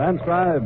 Transcribed. 0.00 0.64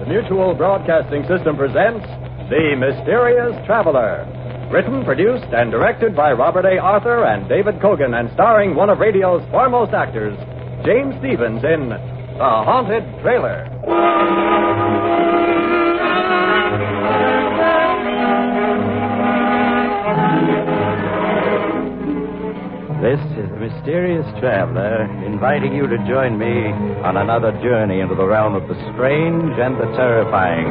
The 0.00 0.06
Mutual 0.06 0.52
Broadcasting 0.52 1.22
System 1.24 1.56
presents 1.56 2.04
The 2.52 2.76
Mysterious 2.76 3.56
Traveler. 3.64 4.28
Written, 4.70 5.02
produced, 5.06 5.48
and 5.56 5.70
directed 5.70 6.14
by 6.14 6.32
Robert 6.32 6.66
A. 6.66 6.76
Arthur 6.76 7.24
and 7.24 7.48
David 7.48 7.80
Kogan, 7.80 8.12
and 8.20 8.28
starring 8.34 8.74
one 8.74 8.90
of 8.90 8.98
radio's 8.98 9.40
foremost 9.50 9.94
actors, 9.94 10.36
James 10.84 11.16
Stevens, 11.20 11.64
in 11.64 11.88
The 11.88 12.52
Haunted 12.68 13.08
Trailer. 13.22 13.64
Mysterious 23.72 24.26
Traveler 24.38 25.04
inviting 25.24 25.74
you 25.74 25.86
to 25.86 25.96
join 26.06 26.38
me 26.38 26.70
on 27.02 27.16
another 27.16 27.52
journey 27.62 28.00
into 28.00 28.14
the 28.14 28.24
realm 28.24 28.54
of 28.54 28.68
the 28.68 28.74
strange 28.92 29.58
and 29.58 29.74
the 29.76 29.88
terrifying. 29.96 30.66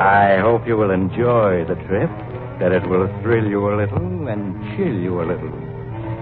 I 0.00 0.40
hope 0.40 0.66
you 0.66 0.76
will 0.76 0.90
enjoy 0.90 1.64
the 1.68 1.76
trip, 1.86 2.10
that 2.58 2.72
it 2.72 2.88
will 2.88 3.06
thrill 3.22 3.46
you 3.46 3.68
a 3.68 3.76
little 3.76 4.26
and 4.26 4.56
chill 4.76 4.94
you 4.94 5.20
a 5.20 5.26
little. 5.26 5.52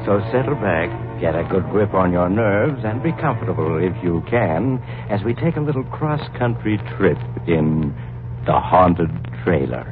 So 0.05 0.21
settle 0.33 0.57
back, 0.57 0.91
get 1.21 1.35
a 1.35 1.45
good 1.49 1.71
grip 1.71 1.95
on 1.95 2.13
your 2.13 2.29
nerves, 2.29 2.83
and 2.85 3.03
be 3.03 3.13
comfortable 3.13 3.79
if 3.79 3.95
you 4.03 4.23
can 4.29 4.83
as 5.09 5.23
we 5.25 5.35
take 5.35 5.57
a 5.57 5.61
little 5.61 5.85
cross 5.85 6.21
country 6.37 6.79
trip 6.99 7.19
in 7.47 7.95
the 8.45 8.59
Haunted 8.59 9.11
Trailer. 9.45 9.87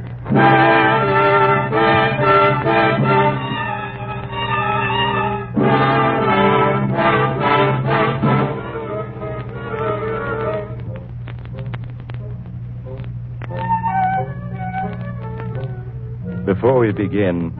Before 16.64 16.80
we 16.80 16.92
begin, 16.92 17.52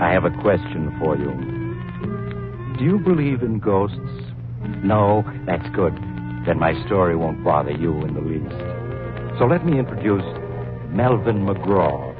I 0.00 0.12
have 0.12 0.22
a 0.22 0.30
question 0.40 0.94
for 1.00 1.16
you. 1.16 1.34
Do 2.78 2.84
you 2.84 3.00
believe 3.00 3.42
in 3.42 3.58
ghosts? 3.58 3.98
No, 4.84 5.24
that's 5.46 5.68
good. 5.74 5.92
Then 6.46 6.60
my 6.60 6.72
story 6.86 7.16
won't 7.16 7.42
bother 7.42 7.72
you 7.72 7.90
in 8.02 8.14
the 8.14 8.20
least. 8.20 8.54
So 9.40 9.46
let 9.46 9.66
me 9.66 9.80
introduce 9.80 10.22
Melvin 10.94 11.44
McGraw, 11.44 12.14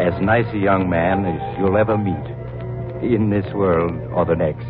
as 0.00 0.18
nice 0.22 0.46
a 0.54 0.56
young 0.56 0.88
man 0.88 1.26
as 1.26 1.58
you'll 1.58 1.76
ever 1.76 1.98
meet, 1.98 2.16
in 3.04 3.28
this 3.28 3.44
world 3.52 3.92
or 4.14 4.24
the 4.24 4.36
next. 4.36 4.64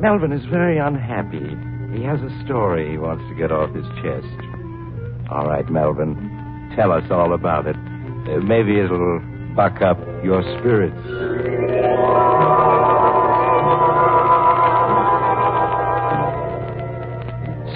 Melvin 0.00 0.30
is 0.30 0.46
very 0.48 0.78
unhappy. 0.78 1.50
He 1.98 2.04
has 2.04 2.20
a 2.20 2.44
story 2.44 2.88
he 2.88 2.98
wants 2.98 3.24
to 3.28 3.34
get 3.34 3.50
off 3.50 3.74
his 3.74 3.86
chest. 3.98 4.30
All 5.28 5.48
right, 5.48 5.68
Melvin, 5.68 6.70
tell 6.76 6.92
us 6.92 7.10
all 7.10 7.34
about 7.34 7.66
it. 7.66 7.74
Uh, 7.74 8.38
maybe 8.38 8.78
it'll 8.78 9.20
buck 9.54 9.82
up 9.82 9.98
your 10.24 10.42
spirits. 10.58 10.96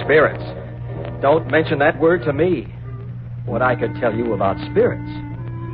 Spirits. 0.04 0.44
Don't 1.22 1.50
mention 1.50 1.78
that 1.78 1.98
word 1.98 2.22
to 2.24 2.32
me. 2.32 2.66
What 3.46 3.62
I 3.62 3.74
could 3.74 3.94
tell 4.00 4.14
you 4.14 4.34
about 4.34 4.56
spirits. 4.70 5.10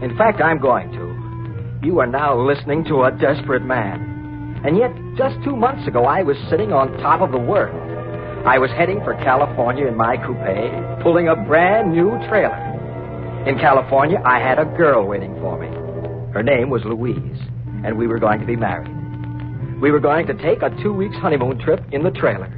In 0.02 0.14
fact, 0.16 0.40
I'm 0.40 0.60
going 0.60 0.90
to. 0.92 1.86
You 1.86 1.98
are 2.00 2.06
now 2.06 2.38
listening 2.38 2.84
to 2.84 3.04
a 3.04 3.10
desperate 3.10 3.64
man. 3.64 4.60
And 4.64 4.76
yet, 4.76 4.92
just 5.16 5.42
two 5.44 5.56
months 5.56 5.88
ago, 5.88 6.04
I 6.04 6.22
was 6.22 6.36
sitting 6.50 6.72
on 6.72 6.92
top 6.98 7.20
of 7.20 7.32
the 7.32 7.38
world. 7.38 7.74
I 8.46 8.58
was 8.58 8.70
heading 8.70 9.00
for 9.04 9.14
California 9.14 9.86
in 9.86 9.96
my 9.96 10.16
coupe, 10.16 11.02
pulling 11.02 11.28
a 11.28 11.36
brand 11.36 11.92
new 11.92 12.10
trailer. 12.28 12.70
In 13.46 13.58
California, 13.58 14.18
I 14.24 14.38
had 14.38 14.58
a 14.58 14.64
girl 14.64 15.06
waiting 15.06 15.34
for 15.40 15.58
me. 15.58 15.79
Her 16.32 16.42
name 16.42 16.70
was 16.70 16.82
Louise, 16.84 17.40
and 17.84 17.98
we 17.98 18.06
were 18.06 18.20
going 18.20 18.40
to 18.40 18.46
be 18.46 18.56
married. 18.56 18.90
We 19.80 19.90
were 19.90 20.00
going 20.00 20.26
to 20.26 20.34
take 20.34 20.62
a 20.62 20.70
two 20.82 20.92
weeks 20.92 21.16
honeymoon 21.16 21.58
trip 21.58 21.80
in 21.90 22.04
the 22.04 22.10
trailer, 22.10 22.48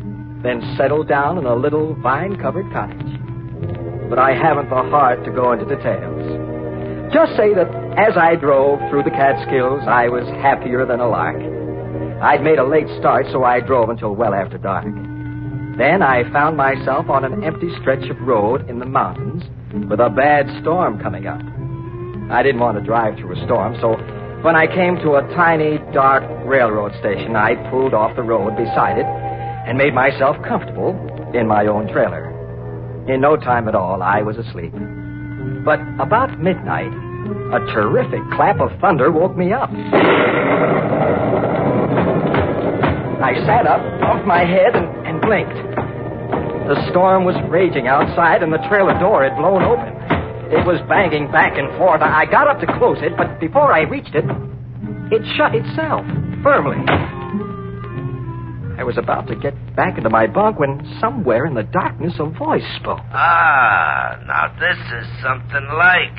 then 0.43 0.75
settle 0.77 1.05
down 1.05 1.39
in 1.39 1.47
a 1.47 1.55
little 1.55 1.95
vine 1.95 2.37
covered 2.37 2.71
cottage. 2.73 4.11
But 4.11 4.19
I 4.19 4.35
haven't 4.35 4.69
the 4.69 4.83
heart 4.91 5.25
to 5.25 5.31
go 5.31 5.53
into 5.53 5.65
details. 5.65 7.15
Just 7.15 7.37
say 7.37 7.55
that 7.55 7.69
as 7.97 8.17
I 8.17 8.37
drove 8.37 8.79
through 8.91 9.05
the 9.05 9.11
Catskills, 9.11 9.83
I 9.87 10.09
was 10.09 10.27
happier 10.43 10.85
than 10.85 11.01
a 11.01 11.09
lark. 11.09 11.37
I'd 12.23 12.43
made 12.43 12.59
a 12.59 12.65
late 12.65 12.89
start, 12.99 13.27
so 13.33 13.45
I 13.45 13.61
drove 13.61 13.89
until 13.89 14.15
well 14.15 14.35
after 14.35 14.59
dark. 14.59 14.87
Then 15.79 16.03
I 16.03 16.31
found 16.33 16.57
myself 16.57 17.09
on 17.09 17.25
an 17.25 17.43
empty 17.45 17.69
stretch 17.81 18.09
of 18.11 18.21
road 18.21 18.69
in 18.69 18.79
the 18.79 18.87
mountains 18.87 19.43
with 19.89 20.01
a 20.01 20.11
bad 20.11 20.47
storm 20.61 21.01
coming 21.03 21.27
up. 21.27 21.41
I 22.33 22.43
didn't 22.43 22.61
want 22.61 22.79
to 22.79 22.85
drive 22.85 23.19
through 23.19 23.37
a 23.37 23.45
storm, 23.45 23.77
so 23.79 23.93
when 24.43 24.57
I 24.57 24.67
came 24.67 24.97
to 25.05 25.21
a 25.21 25.23
tiny, 25.37 25.77
dark 25.93 26.25
railroad 26.49 26.93
station, 26.99 27.37
I 27.37 27.55
pulled 27.71 27.93
off 27.93 28.17
the 28.17 28.23
road 28.23 28.57
beside 28.57 28.97
it 28.97 29.05
and 29.05 29.77
made 29.77 29.93
myself 29.93 30.37
comfortable 30.49 30.97
in 31.35 31.47
my 31.47 31.67
own 31.67 31.93
trailer. 31.93 32.33
In 33.07 33.21
no 33.21 33.37
time 33.37 33.69
at 33.69 33.75
all, 33.75 34.03
I 34.03 34.23
was 34.23 34.39
asleep. 34.39 34.73
But 35.63 35.79
about 36.01 36.41
midnight, 36.41 36.91
a 37.53 37.61
terrific 37.71 38.23
clap 38.33 38.61
of 38.61 38.71
thunder 38.81 39.13
woke 39.13 39.37
me 39.37 39.53
up. 39.53 39.69
I 43.21 43.35
sat 43.45 43.67
up, 43.67 43.83
bumped 44.01 44.27
my 44.27 44.41
head, 44.45 44.75
and, 44.75 44.89
and 45.07 45.21
blinked. 45.21 45.55
The 46.67 46.91
storm 46.91 47.25
was 47.25 47.37
raging 47.51 47.89
outside, 47.89 48.43
and 48.43 48.51
the 48.53 48.65
trailer 48.69 48.99
door 48.99 49.23
had 49.23 49.37
blown 49.37 49.63
open. 49.63 50.02
It 50.53 50.67
was 50.67 50.81
banging 50.89 51.33
back 51.33 51.57
and 51.57 51.69
forth. 51.79 52.03
I 52.03 52.27
got 52.27 52.47
up 52.47 52.61
to 52.61 52.67
close 52.79 52.99
it, 53.01 53.17
but 53.17 53.41
before 53.41 53.73
I 53.73 53.83
reached 53.83 54.15
it, 54.15 54.25
it 55.11 55.23
shut 55.37 55.55
itself 55.55 56.05
firmly. 56.43 56.77
I 58.79 58.85
was 58.85 58.99
about 58.99 59.29
to 59.29 59.37
get 59.37 59.55
back 59.77 59.97
into 59.97 60.11
my 60.11 60.27
bunk 60.27 60.59
when 60.59 60.81
somewhere 61.01 61.47
in 61.47 61.55
the 61.55 61.63
darkness 61.63 62.15
a 62.19 62.27
voice 62.27 62.65
spoke. 62.81 63.01
Ah, 63.13 64.19
now 64.27 64.53
this 64.61 64.77
is 64.77 65.07
something 65.23 65.67
like. 65.77 66.13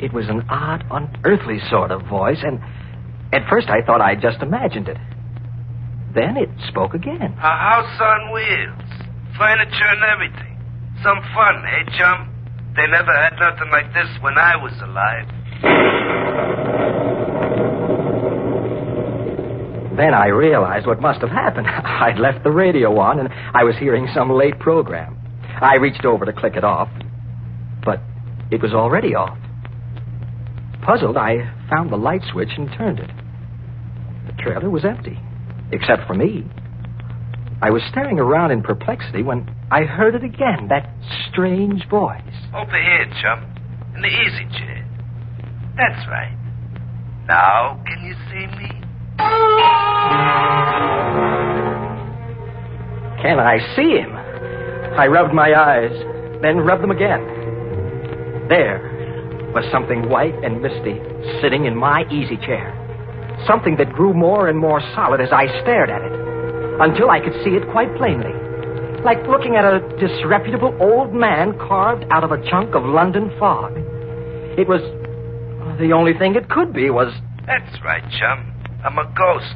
It 0.00 0.12
was 0.12 0.28
an 0.28 0.42
odd, 0.48 0.84
unearthly 0.90 1.58
sort 1.70 1.90
of 1.90 2.02
voice, 2.06 2.38
and 2.42 2.60
at 3.32 3.48
first 3.48 3.68
I 3.68 3.82
thought 3.84 4.00
I'd 4.00 4.22
just 4.22 4.42
imagined 4.42 4.88
it. 4.88 4.96
Then 6.14 6.36
it 6.36 6.50
spoke 6.68 6.94
again. 6.94 7.34
A 7.38 7.54
house 7.54 8.00
on 8.00 8.32
wheels, 8.32 8.90
furniture 9.36 9.90
and 9.90 10.02
everything. 10.02 10.56
Some 11.02 11.20
fun, 11.34 11.62
eh, 11.66 11.84
chum? 11.98 12.27
They 12.78 12.86
never 12.86 13.12
had 13.12 13.34
nothing 13.40 13.70
like 13.72 13.92
this 13.92 14.06
when 14.20 14.38
I 14.38 14.54
was 14.54 14.72
alive. 14.80 15.26
Then 19.96 20.14
I 20.14 20.28
realized 20.28 20.86
what 20.86 21.00
must 21.00 21.20
have 21.22 21.30
happened. 21.30 21.66
I'd 21.84 22.20
left 22.20 22.44
the 22.44 22.52
radio 22.52 22.96
on, 23.00 23.18
and 23.18 23.30
I 23.52 23.64
was 23.64 23.74
hearing 23.78 24.06
some 24.14 24.30
late 24.30 24.60
program. 24.60 25.18
I 25.60 25.74
reached 25.74 26.04
over 26.04 26.24
to 26.24 26.32
click 26.32 26.54
it 26.54 26.62
off, 26.62 26.88
but 27.84 28.00
it 28.52 28.62
was 28.62 28.72
already 28.72 29.16
off. 29.16 29.36
Puzzled, 30.86 31.16
I 31.16 31.52
found 31.68 31.90
the 31.90 31.96
light 31.96 32.22
switch 32.30 32.50
and 32.56 32.70
turned 32.78 33.00
it. 33.00 33.10
The 34.28 34.40
trailer 34.40 34.70
was 34.70 34.84
empty, 34.84 35.18
except 35.72 36.06
for 36.06 36.14
me. 36.14 36.44
I 37.60 37.70
was 37.70 37.82
staring 37.90 38.20
around 38.20 38.52
in 38.52 38.62
perplexity 38.62 39.22
when 39.22 39.52
I 39.72 39.82
heard 39.82 40.14
it 40.14 40.22
again, 40.22 40.68
that 40.68 40.88
strange 41.28 41.88
voice. 41.88 42.22
Over 42.54 42.80
here, 42.80 43.06
chum. 43.20 43.44
In 43.96 44.02
the 44.02 44.08
easy 44.08 44.46
chair. 44.56 44.86
That's 45.76 46.06
right. 46.08 46.36
Now, 47.26 47.82
can 47.84 48.04
you 48.04 48.14
see 48.30 48.46
me? 48.56 48.70
Can 53.22 53.40
I 53.40 53.58
see 53.74 53.98
him? 53.98 54.14
I 54.96 55.08
rubbed 55.08 55.34
my 55.34 55.52
eyes, 55.52 55.90
then 56.40 56.58
rubbed 56.58 56.84
them 56.84 56.92
again. 56.92 57.26
There 58.48 59.50
was 59.52 59.64
something 59.72 60.08
white 60.08 60.34
and 60.44 60.62
misty 60.62 61.00
sitting 61.42 61.64
in 61.64 61.74
my 61.76 62.04
easy 62.10 62.36
chair. 62.36 62.72
Something 63.48 63.76
that 63.78 63.92
grew 63.92 64.14
more 64.14 64.48
and 64.48 64.56
more 64.56 64.80
solid 64.94 65.20
as 65.20 65.32
I 65.32 65.46
stared 65.62 65.90
at 65.90 66.02
it, 66.02 66.27
until 66.80 67.10
I 67.10 67.20
could 67.20 67.34
see 67.44 67.50
it 67.50 67.68
quite 67.70 67.94
plainly. 67.96 68.32
Like 69.04 69.22
looking 69.26 69.56
at 69.56 69.64
a 69.64 69.80
disreputable 69.98 70.76
old 70.80 71.14
man 71.14 71.56
carved 71.58 72.04
out 72.10 72.24
of 72.24 72.32
a 72.32 72.42
chunk 72.50 72.74
of 72.74 72.84
London 72.84 73.30
fog. 73.38 73.72
It 74.58 74.66
was. 74.68 74.82
The 75.78 75.92
only 75.92 76.14
thing 76.18 76.34
it 76.34 76.48
could 76.48 76.72
be 76.72 76.90
was. 76.90 77.12
That's 77.46 77.78
right, 77.84 78.02
chum. 78.18 78.52
I'm 78.84 78.98
a 78.98 79.04
ghost. 79.14 79.54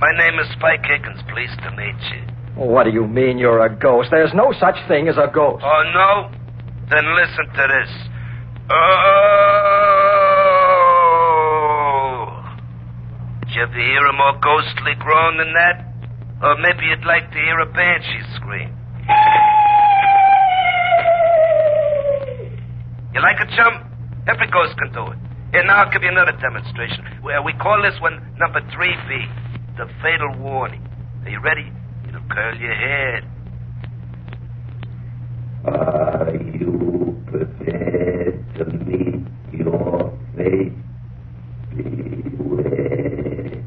My 0.00 0.10
name 0.18 0.38
is 0.40 0.50
Spike 0.58 0.84
Higgins. 0.84 1.22
Pleased 1.32 1.58
to 1.62 1.70
meet 1.76 1.94
you. 2.10 2.22
What 2.56 2.84
do 2.84 2.90
you 2.90 3.06
mean 3.06 3.38
you're 3.38 3.64
a 3.64 3.70
ghost? 3.74 4.10
There's 4.10 4.34
no 4.34 4.52
such 4.58 4.76
thing 4.88 5.08
as 5.08 5.16
a 5.16 5.30
ghost. 5.32 5.62
Oh, 5.64 5.82
no? 5.94 6.30
Then 6.90 7.06
listen 7.14 7.46
to 7.54 7.68
this. 7.70 7.88
Oh! 10.72 12.54
Did 13.46 13.54
You 13.54 13.62
ever 13.62 13.72
hear 13.72 14.06
a 14.06 14.12
more 14.12 14.38
ghostly 14.42 14.94
groan 14.98 15.38
than 15.38 15.52
that? 15.54 15.91
Or 16.42 16.56
maybe 16.56 16.86
you'd 16.86 17.04
like 17.06 17.30
to 17.30 17.38
hear 17.38 17.58
a 17.60 17.66
banshee 17.66 18.22
scream. 18.34 18.74
You 23.14 23.20
like 23.20 23.36
it, 23.40 23.48
chum? 23.56 23.88
Every 24.26 24.46
ghost 24.50 24.76
can 24.78 24.92
do 24.92 25.06
it. 25.12 25.18
Here, 25.52 25.64
now 25.64 25.84
I'll 25.84 25.90
give 25.92 26.02
you 26.02 26.08
another 26.08 26.32
demonstration. 26.40 27.04
Well, 27.22 27.44
we 27.44 27.52
call 27.54 27.82
this 27.82 28.00
one 28.00 28.34
number 28.38 28.60
3B, 28.60 29.76
the 29.76 29.86
fatal 30.02 30.34
warning. 30.38 30.82
Are 31.24 31.30
you 31.30 31.40
ready? 31.40 31.70
It'll 32.08 32.22
curl 32.30 32.56
your 32.56 32.74
head. 32.74 33.24
Are 35.64 36.34
you 36.34 37.22
prepared 37.26 38.44
to 38.56 38.64
meet 38.64 39.26
your 39.52 40.18
fate? 40.36 40.72
Beware. 41.76 43.62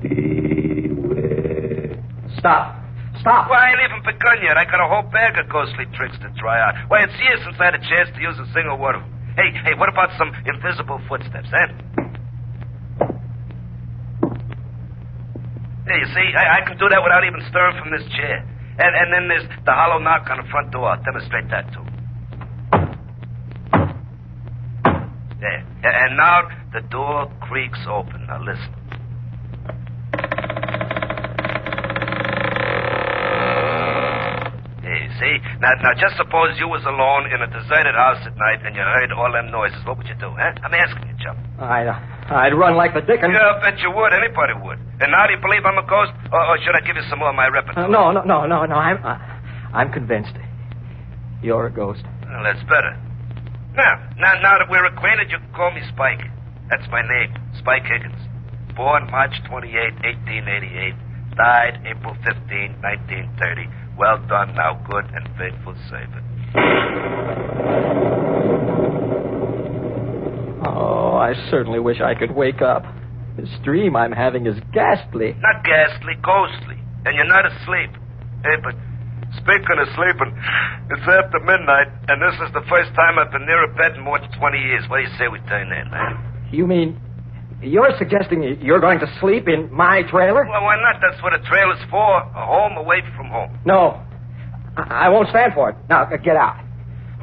Beware. 0.00 1.98
Stop. 2.38 2.74
Stop. 3.20 3.50
Well, 3.50 3.58
I 3.58 3.74
ain't 3.74 3.82
even 3.82 4.02
begun 4.06 4.38
yet. 4.46 4.56
I 4.56 4.64
got 4.64 4.78
a 4.78 4.86
whole 4.86 5.02
bag 5.10 5.38
of 5.38 5.50
ghostly 5.50 5.86
tricks 5.98 6.16
to 6.22 6.30
try 6.38 6.58
out. 6.62 6.74
Why, 6.86 7.02
it's 7.02 7.18
years 7.18 7.42
since 7.42 7.58
I 7.58 7.74
had 7.74 7.74
a 7.74 7.82
chance 7.82 8.08
to 8.14 8.20
use 8.22 8.38
a 8.38 8.46
single 8.54 8.78
one 8.78 8.94
of 8.94 9.02
them. 9.02 9.10
Hey, 9.34 9.50
hey, 9.66 9.74
what 9.74 9.88
about 9.90 10.10
some 10.18 10.30
invisible 10.46 11.02
footsteps, 11.08 11.50
eh? 11.50 11.68
Hey, 15.88 15.98
you 15.98 16.08
see, 16.14 16.26
I, 16.36 16.60
I 16.60 16.66
can 16.66 16.76
do 16.78 16.86
that 16.90 17.02
without 17.02 17.24
even 17.26 17.42
stirring 17.48 17.78
from 17.78 17.90
this 17.90 18.06
chair. 18.14 18.44
And, 18.78 18.94
and 18.94 19.12
then 19.12 19.26
there's 19.26 19.48
the 19.64 19.72
hollow 19.72 19.98
knock 19.98 20.30
on 20.30 20.38
the 20.38 20.48
front 20.50 20.70
door. 20.70 20.90
I'll 20.90 21.02
demonstrate 21.02 21.50
that, 21.50 21.72
too. 21.72 21.84
There. 25.40 25.64
And 25.82 26.16
now 26.16 26.48
the 26.72 26.80
door 26.88 27.32
creaks 27.40 27.78
open. 27.88 28.26
Now 28.26 28.42
listen. 28.42 28.74
There, 34.82 34.96
you 34.96 35.07
see? 35.18 35.34
Now, 35.60 35.74
now, 35.82 35.92
just 35.98 36.16
suppose 36.16 36.54
you 36.58 36.66
was 36.70 36.82
alone 36.86 37.28
in 37.30 37.42
a 37.42 37.48
deserted 37.50 37.94
house 37.94 38.22
at 38.24 38.34
night 38.38 38.62
and 38.64 38.74
you 38.74 38.82
heard 38.82 39.12
all 39.12 39.30
them 39.30 39.50
noises. 39.50 39.78
What 39.84 39.98
would 39.98 40.06
you 40.08 40.16
do, 40.16 40.30
huh? 40.32 40.54
I'm 40.64 40.72
asking 40.74 41.10
you, 41.10 41.16
chum. 41.22 41.36
I'd, 41.58 41.90
I'd 42.30 42.54
run 42.54 42.74
like 42.78 42.94
the 42.94 43.02
dickens. 43.02 43.34
Yeah, 43.34 43.58
I 43.58 43.70
bet 43.70 43.78
you 43.82 43.90
would. 43.90 44.12
Anybody 44.14 44.54
would. 44.62 44.78
And 45.02 45.10
now 45.12 45.26
do 45.26 45.34
you 45.34 45.42
believe 45.42 45.66
I'm 45.66 45.78
a 45.78 45.86
ghost? 45.86 46.14
Or, 46.32 46.40
or 46.40 46.56
should 46.62 46.74
I 46.74 46.82
give 46.86 46.96
you 46.96 47.04
some 47.10 47.18
more 47.18 47.30
of 47.30 47.36
my 47.36 47.48
repertoire? 47.48 47.86
Uh, 47.86 47.92
no, 47.92 48.10
no, 48.14 48.22
no, 48.22 48.46
no, 48.46 48.64
no. 48.64 48.74
I'm, 48.74 48.98
uh, 49.04 49.18
I'm 49.74 49.92
convinced. 49.92 50.34
You're 51.42 51.66
a 51.66 51.72
ghost. 51.72 52.02
Well, 52.26 52.42
that's 52.42 52.62
better. 52.66 52.94
Now, 53.74 53.94
now, 54.18 54.34
now 54.42 54.58
that 54.58 54.66
we're 54.70 54.86
acquainted, 54.86 55.30
you 55.30 55.38
can 55.38 55.52
call 55.54 55.70
me 55.70 55.82
Spike. 55.94 56.22
That's 56.70 56.86
my 56.90 57.02
name, 57.02 57.30
Spike 57.58 57.84
Higgins. 57.86 58.18
Born 58.74 59.10
March 59.10 59.34
28, 59.48 59.74
1888. 60.02 60.94
Died 61.38 61.78
April 61.86 62.14
15, 62.26 62.82
1930. 62.82 63.70
Well 63.98 64.18
done, 64.28 64.54
now 64.54 64.80
good 64.88 65.04
and 65.12 65.26
faithful 65.36 65.74
servant. 65.90 66.24
Oh, 70.64 71.16
I 71.16 71.34
certainly 71.50 71.80
wish 71.80 72.00
I 72.00 72.14
could 72.14 72.30
wake 72.30 72.62
up. 72.62 72.84
This 73.36 73.48
dream 73.64 73.96
I'm 73.96 74.12
having 74.12 74.46
is 74.46 74.54
ghastly. 74.72 75.34
Not 75.40 75.64
ghastly, 75.64 76.14
ghostly. 76.22 76.78
And 77.06 77.16
you're 77.16 77.26
not 77.26 77.46
asleep. 77.46 77.90
Hey, 78.44 78.56
but 78.62 78.74
speaking 79.34 79.78
of 79.82 79.88
sleeping, 79.98 80.30
it's 80.90 81.02
after 81.02 81.40
midnight, 81.40 81.88
and 82.06 82.22
this 82.22 82.34
is 82.46 82.54
the 82.54 82.62
first 82.68 82.94
time 82.94 83.18
I've 83.18 83.32
been 83.32 83.46
near 83.46 83.64
a 83.64 83.74
bed 83.74 83.96
in 83.96 84.04
more 84.04 84.20
than 84.20 84.30
20 84.30 84.58
years. 84.58 84.84
What 84.88 84.98
do 84.98 85.10
you 85.10 85.18
say 85.18 85.26
we 85.26 85.40
turn 85.50 85.72
in, 85.72 85.90
man? 85.90 86.22
You 86.52 86.66
mean 86.66 87.00
you're 87.62 87.90
suggesting 87.98 88.42
you're 88.62 88.80
going 88.80 89.00
to 89.00 89.06
sleep 89.20 89.48
in 89.48 89.72
my 89.72 90.02
trailer? 90.10 90.44
Well, 90.46 90.62
why 90.62 90.76
not? 90.76 91.00
That's 91.02 91.22
what 91.22 91.34
a 91.34 91.40
trailer's 91.42 91.82
for. 91.90 92.18
A 92.22 92.46
home 92.46 92.76
away 92.76 93.02
from 93.16 93.28
home. 93.28 93.58
No. 93.64 94.00
I 94.76 95.06
I 95.06 95.08
won't 95.08 95.28
stand 95.28 95.54
for 95.54 95.70
it. 95.70 95.76
Now, 95.88 96.04
get 96.04 96.36
out. 96.36 96.56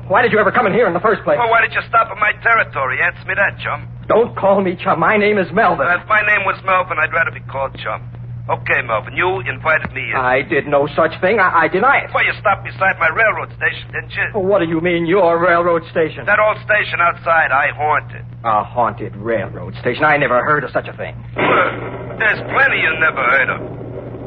Why 0.07 0.21
did 0.21 0.31
you 0.31 0.39
ever 0.39 0.51
come 0.51 0.67
in 0.67 0.73
here 0.73 0.87
in 0.87 0.93
the 0.93 0.99
first 0.99 1.23
place? 1.23 1.37
Well, 1.39 1.49
why 1.49 1.61
did 1.61 1.73
you 1.73 1.81
stop 1.89 2.09
at 2.11 2.17
my 2.17 2.31
territory? 2.43 3.01
Answer 3.01 3.25
me 3.27 3.33
that, 3.35 3.57
chum. 3.63 3.87
Don't 4.07 4.35
call 4.37 4.61
me 4.61 4.77
chum. 4.77 4.99
My 4.99 5.17
name 5.17 5.39
is 5.39 5.47
Melvin. 5.51 5.87
Well, 5.87 5.97
if 5.97 6.07
my 6.07 6.21
name 6.21 6.45
was 6.45 6.61
Melvin, 6.63 6.97
I'd 7.01 7.11
rather 7.11 7.31
be 7.31 7.41
called 7.49 7.73
chum. 7.81 8.05
Okay, 8.45 8.77
Melvin, 8.85 9.17
you 9.17 9.41
invited 9.41 9.89
me 9.89 10.05
in. 10.05 10.13
I 10.13 10.45
did 10.45 10.69
no 10.69 10.85
such 10.93 11.17
thing. 11.17 11.41
I, 11.41 11.65
I 11.65 11.67
deny 11.67 12.05
it. 12.05 12.13
Well, 12.13 12.21
you 12.21 12.33
stopped 12.37 12.61
beside 12.61 12.93
my 13.01 13.09
railroad 13.09 13.49
station, 13.57 13.89
didn't 13.89 14.13
you? 14.13 14.37
What 14.37 14.61
do 14.61 14.69
you 14.69 14.77
mean, 14.81 15.09
your 15.09 15.41
railroad 15.41 15.81
station? 15.89 16.29
That 16.29 16.37
old 16.37 16.61
station 16.61 17.01
outside, 17.01 17.49
I 17.49 17.73
haunted. 17.73 18.21
A 18.45 18.61
haunted 18.61 19.15
railroad 19.17 19.73
station. 19.81 20.05
I 20.05 20.17
never 20.21 20.45
heard 20.45 20.63
of 20.63 20.69
such 20.69 20.85
a 20.85 20.93
thing. 20.93 21.17
There's 22.21 22.37
plenty 22.53 22.85
you 22.85 22.93
never 23.01 23.25
heard 23.33 23.49
of. 23.49 23.59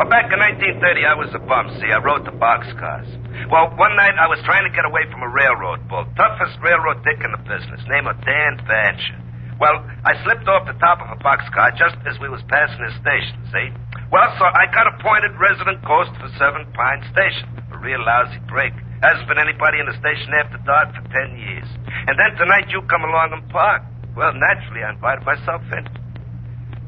Well, 0.02 0.10
back 0.10 0.30
in 0.34 0.38
1930, 0.42 0.82
I 1.06 1.14
was 1.14 1.30
a 1.34 1.42
bum, 1.42 1.70
see. 1.78 1.90
I 1.90 2.02
rode 2.02 2.26
the 2.26 2.34
boxcars. 2.34 3.06
Well, 3.50 3.70
one 3.78 3.94
night 3.94 4.18
I 4.18 4.26
was 4.26 4.42
trying 4.42 4.66
to 4.66 4.74
get 4.74 4.82
away 4.82 5.06
from 5.14 5.22
a 5.22 5.30
railroad 5.30 5.86
bull. 5.86 6.06
Toughest 6.18 6.58
railroad 6.58 7.06
dick 7.06 7.22
in 7.22 7.30
the 7.30 7.42
business, 7.46 7.78
name 7.86 8.10
of 8.10 8.18
Dan 8.26 8.58
Vancher. 8.66 9.18
Well, 9.58 9.82
I 10.06 10.14
slipped 10.22 10.46
off 10.46 10.70
the 10.70 10.78
top 10.78 11.02
of 11.02 11.10
a 11.10 11.18
boxcar 11.18 11.74
just 11.74 11.98
as 12.06 12.14
we 12.22 12.30
was 12.30 12.38
passing 12.46 12.78
his 12.78 12.94
station, 13.02 13.42
see? 13.50 13.68
Well, 14.14 14.30
so 14.38 14.46
I 14.46 14.70
got 14.70 14.86
appointed 14.86 15.34
resident 15.34 15.82
ghost 15.82 16.14
for 16.14 16.30
Seven 16.38 16.62
Pine 16.78 17.02
Station. 17.10 17.50
A 17.74 17.78
real 17.82 17.98
lousy 17.98 18.38
break. 18.46 18.72
Hasn't 19.02 19.26
been 19.26 19.38
anybody 19.38 19.82
in 19.82 19.86
the 19.90 19.98
station 19.98 20.30
after 20.38 20.62
dark 20.62 20.94
for 20.94 21.02
ten 21.10 21.34
years. 21.38 21.66
And 22.06 22.14
then 22.14 22.38
tonight 22.38 22.70
you 22.70 22.82
come 22.86 23.02
along 23.02 23.34
and 23.34 23.42
park. 23.50 23.82
Well, 24.14 24.32
naturally, 24.32 24.82
I 24.86 24.94
invited 24.94 25.26
myself 25.26 25.62
in. 25.74 25.84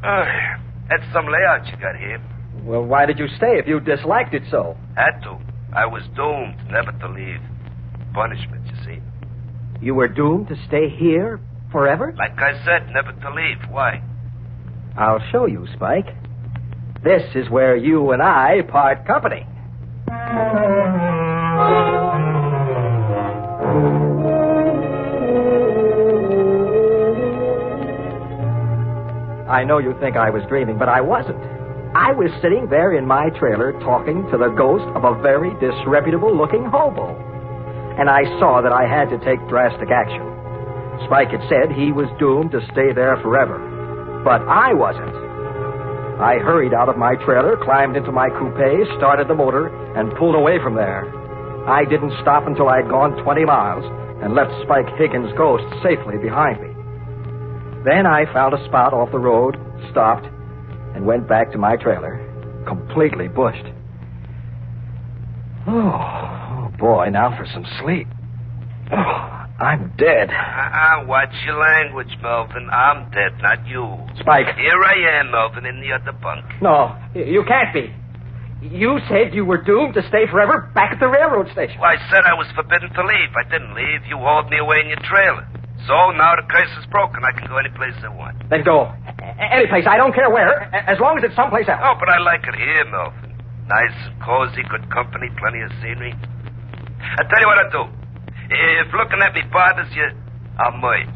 Oh, 0.07 0.25
that's 0.89 1.07
some 1.13 1.27
layout 1.27 1.67
you 1.67 1.77
got 1.77 1.99
here. 1.99 2.23
Well, 2.63 2.87
why 2.87 3.05
did 3.07 3.19
you 3.19 3.27
stay 3.37 3.59
if 3.59 3.67
you 3.67 3.81
disliked 3.81 4.35
it 4.35 4.43
so? 4.51 4.79
Had 4.95 5.21
to. 5.27 5.39
I 5.75 5.87
was 5.87 6.03
doomed 6.15 6.57
never 6.71 6.91
to 6.91 7.09
leave. 7.11 7.43
Punishment, 8.15 8.67
you 8.67 8.79
see. 8.85 8.99
You 9.81 9.95
were 9.95 10.09
doomed 10.09 10.49
to 10.49 10.57
stay 10.67 10.89
here 10.89 11.41
forever? 11.71 12.15
Like 12.17 12.39
I 12.39 12.53
said, 12.65 12.93
never 12.93 13.13
to 13.13 13.35
leave. 13.35 13.59
Why? 13.71 14.03
I'll 14.97 15.23
show 15.31 15.47
you, 15.47 15.67
Spike. 15.75 16.07
This 17.03 17.23
is 17.35 17.49
where 17.49 17.77
you 17.77 18.11
and 18.13 18.23
I 18.23 18.63
part 18.63 19.07
company. 19.07 19.47
I 29.49 29.65
know 29.65 29.79
you 29.79 29.97
think 29.99 30.17
I 30.17 30.31
was 30.31 30.43
dreaming, 30.49 30.79
but 30.79 30.89
I 30.89 31.01
wasn't. 31.01 31.39
I 31.95 32.13
was 32.13 32.31
sitting 32.41 32.69
there 32.71 32.95
in 32.95 33.05
my 33.05 33.31
trailer 33.31 33.73
talking 33.81 34.23
to 34.31 34.39
the 34.39 34.55
ghost 34.57 34.85
of 34.95 35.03
a 35.03 35.21
very 35.21 35.51
disreputable 35.59 36.31
looking 36.37 36.65
hobo. 36.65 37.19
And 37.99 38.09
I 38.09 38.23
saw 38.39 38.63
that 38.63 38.71
I 38.71 38.87
had 38.87 39.11
to 39.11 39.19
take 39.25 39.43
drastic 39.49 39.91
action. 39.91 40.30
Spike 41.07 41.31
had 41.31 41.43
said 41.49 41.73
he 41.73 41.93
was 41.93 42.09
doomed 42.19 42.53
to 42.53 42.61
stay 42.73 42.93
there 42.93 43.17
forever. 43.23 43.59
But 44.25 44.43
I 44.49 44.75
wasn't. 44.75 45.15
I 46.21 46.37
hurried 46.37 46.75
out 46.75 46.89
of 46.89 46.99
my 46.99 47.17
trailer, 47.25 47.57
climbed 47.57 47.97
into 47.97 48.13
my 48.13 48.29
coupe, 48.29 48.87
started 48.99 49.29
the 49.29 49.35
motor, 49.35 49.69
and 49.97 50.15
pulled 50.19 50.35
away 50.35 50.59
from 50.63 50.75
there. 50.75 51.09
I 51.67 51.85
didn't 51.85 52.13
stop 52.21 52.47
until 52.47 52.69
I'd 52.69 52.89
gone 52.89 53.23
20 53.23 53.45
miles 53.45 53.85
and 54.23 54.35
left 54.35 54.53
Spike 54.63 54.89
Higgins' 54.99 55.33
ghost 55.37 55.65
safely 55.83 56.19
behind 56.21 56.61
me. 56.61 56.69
Then 57.85 58.05
I 58.05 58.31
found 58.33 58.53
a 58.53 58.65
spot 58.67 58.93
off 58.93 59.11
the 59.11 59.19
road, 59.19 59.57
stopped, 59.91 60.27
and 60.95 61.07
went 61.07 61.27
back 61.27 61.53
to 61.53 61.59
my 61.59 61.77
trailer, 61.77 62.21
completely 62.67 63.29
bushed. 63.29 63.65
Oh, 65.67 65.73
oh 65.73 66.73
boy, 66.79 67.09
now 67.11 67.37
for 67.37 67.47
some 67.47 67.65
sleep. 67.81 68.09
Oh, 68.93 69.40
I'm 69.61 69.93
dead. 69.99 70.31
Uh-uh, 70.33 71.05
watch 71.05 71.35
your 71.45 71.61
language, 71.61 72.09
Melvin. 72.23 72.69
I'm 72.73 73.11
dead, 73.13 73.37
not 73.43 73.67
you. 73.69 73.85
Spike. 74.19 74.57
Here 74.57 74.81
I 74.81 75.21
am, 75.21 75.31
Melvin, 75.31 75.67
in 75.67 75.81
the 75.85 75.93
other 75.93 76.17
bunk. 76.17 76.47
No, 76.63 76.97
you 77.15 77.45
can't 77.45 77.69
be. 77.75 77.93
You 78.65 79.01
said 79.09 79.33
you 79.35 79.45
were 79.45 79.61
doomed 79.61 79.95
to 79.95 80.03
stay 80.09 80.25
forever 80.31 80.73
back 80.75 80.93
at 80.93 81.01
the 81.01 81.09
railroad 81.09 81.53
station. 81.53 81.77
Well, 81.81 81.93
I 81.93 82.01
said 82.09 82.25
I 82.25 82.33
was 82.33 82.49
forbidden 82.57 82.89
to 82.93 83.03
leave. 83.05 83.31
I 83.37 83.45
didn't 83.49 83.75
leave. 83.77 84.05
You 84.09 84.17
hauled 84.17 84.49
me 84.49 84.59
away 84.59 84.81
in 84.81 84.89
your 84.89 85.01
trailer. 85.05 85.45
So 85.89 86.13
now 86.13 86.37
the 86.37 86.45
curse 86.49 86.73
is 86.81 86.85
broken. 86.93 87.21
I 87.25 87.33
can 87.33 87.49
go 87.49 87.57
any 87.57 87.73
place 87.73 87.97
I 88.05 88.09
want. 88.13 88.37
Then 88.49 88.65
go. 88.65 88.93
Any 89.41 89.67
place. 89.69 89.85
I 89.89 89.97
don't 89.97 90.13
care 90.13 90.29
where, 90.29 90.69
as 90.73 91.01
long 91.01 91.17
as 91.17 91.25
it's 91.25 91.37
someplace 91.37 91.69
else. 91.69 91.81
Oh, 91.85 91.97
but 92.01 92.09
I 92.09 92.21
like 92.21 92.45
it 92.49 92.57
here, 92.57 92.85
Melvin. 92.89 93.33
Nice 93.69 93.97
and 94.09 94.17
cozy, 94.21 94.61
good 94.69 94.89
company, 94.93 95.29
plenty 95.41 95.61
of 95.65 95.73
scenery. 95.81 96.13
I 97.01 97.25
tell 97.29 97.41
you 97.41 97.49
what 97.49 97.61
I'll 97.61 97.73
do. 97.73 98.00
If 98.51 98.93
looking 98.93 99.23
at 99.23 99.33
me 99.33 99.43
bothers 99.53 99.95
you, 99.95 100.11
I'll 100.59 100.77
merge. 100.79 101.07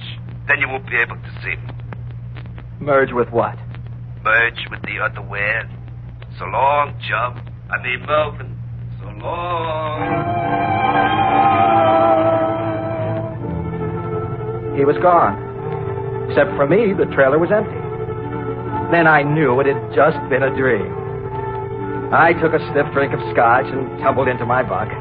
Then 0.46 0.60
you 0.60 0.68
won't 0.68 0.86
be 0.86 0.96
able 0.96 1.16
to 1.16 1.30
see 1.42 1.56
me. 1.56 1.72
Merge 2.78 3.12
with 3.12 3.28
what? 3.30 3.56
Merge 4.22 4.68
with 4.70 4.82
the 4.82 5.02
other 5.02 5.20
world. 5.20 5.66
So 6.38 6.44
long, 6.44 6.94
chum. 7.08 7.42
I 7.70 7.82
mean, 7.82 8.06
Melvin. 8.06 8.56
So 9.00 9.06
long. 9.18 10.04
He 14.78 14.84
was 14.84 14.96
gone. 15.02 15.34
Except 16.30 16.50
for 16.56 16.66
me, 16.66 16.94
the 16.94 17.06
trailer 17.14 17.38
was 17.38 17.50
empty. 17.50 17.82
Then 18.92 19.06
I 19.06 19.22
knew 19.22 19.58
it 19.58 19.66
had 19.66 19.82
just 19.94 20.18
been 20.30 20.42
a 20.42 20.54
dream. 20.54 20.86
I 22.12 22.32
took 22.34 22.54
a 22.54 22.62
stiff 22.70 22.86
drink 22.94 23.12
of 23.12 23.18
scotch 23.34 23.66
and 23.66 23.98
tumbled 23.98 24.28
into 24.28 24.46
my 24.46 24.62
bunk. 24.62 24.92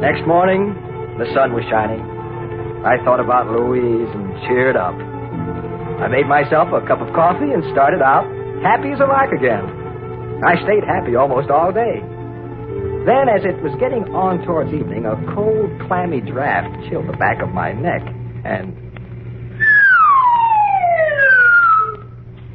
Next 0.00 0.26
morning, 0.26 0.74
the 1.18 1.26
sun 1.32 1.52
was 1.56 1.64
shining. 1.72 2.04
I 2.84 3.02
thought 3.04 3.20
about 3.20 3.48
Louise 3.48 4.08
and 4.12 4.36
cheered 4.46 4.76
up. 4.76 4.94
I 4.94 6.08
made 6.08 6.28
myself 6.28 6.68
a 6.76 6.84
cup 6.86 7.00
of 7.00 7.08
coffee 7.16 7.50
and 7.50 7.64
started 7.72 8.02
out 8.04 8.28
happy 8.62 8.92
as 8.92 9.00
a 9.00 9.08
lark 9.08 9.32
again. 9.32 9.64
I 10.44 10.60
stayed 10.62 10.84
happy 10.84 11.16
almost 11.16 11.48
all 11.48 11.72
day. 11.72 12.04
Then, 13.08 13.30
as 13.30 13.46
it 13.46 13.56
was 13.62 13.72
getting 13.80 14.04
on 14.12 14.44
towards 14.44 14.74
evening, 14.74 15.06
a 15.06 15.16
cold, 15.32 15.70
clammy 15.86 16.20
draft 16.20 16.68
chilled 16.90 17.08
the 17.08 17.16
back 17.16 17.40
of 17.40 17.48
my 17.48 17.72
neck, 17.72 18.02
and 18.44 18.74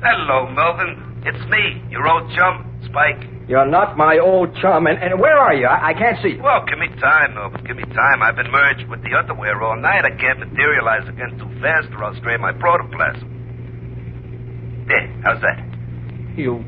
Hello, 0.04 0.50
Melvin. 0.52 1.24
It's 1.26 1.44
me, 1.50 1.82
your 1.90 2.08
old 2.08 2.30
chum, 2.36 2.66
Spike. 2.90 3.41
You're 3.52 3.68
not 3.68 3.98
my 3.98 4.16
old 4.18 4.56
chum. 4.64 4.88
And, 4.88 4.96
and 5.04 5.20
where 5.20 5.36
are 5.36 5.54
you? 5.54 5.68
I, 5.68 5.92
I 5.92 5.94
can't 5.94 6.16
see 6.24 6.40
you. 6.40 6.42
Well, 6.42 6.64
give 6.64 6.80
me 6.80 6.88
time, 7.04 7.36
Melvin. 7.36 7.60
Give 7.68 7.76
me 7.76 7.84
time. 7.84 8.24
I've 8.24 8.40
been 8.40 8.50
merged 8.50 8.88
with 8.88 9.04
the 9.04 9.12
underwear 9.12 9.62
all 9.62 9.76
night. 9.76 10.08
I 10.08 10.16
can't 10.16 10.40
materialize 10.40 11.04
again 11.04 11.36
too 11.36 11.52
fast 11.60 11.92
or 11.92 12.00
I'll 12.08 12.16
strain 12.16 12.40
my 12.40 12.54
protoplasm. 12.56 13.28
There, 14.88 15.04
how's 15.28 15.44
that? 15.44 15.60
You, 16.40 16.64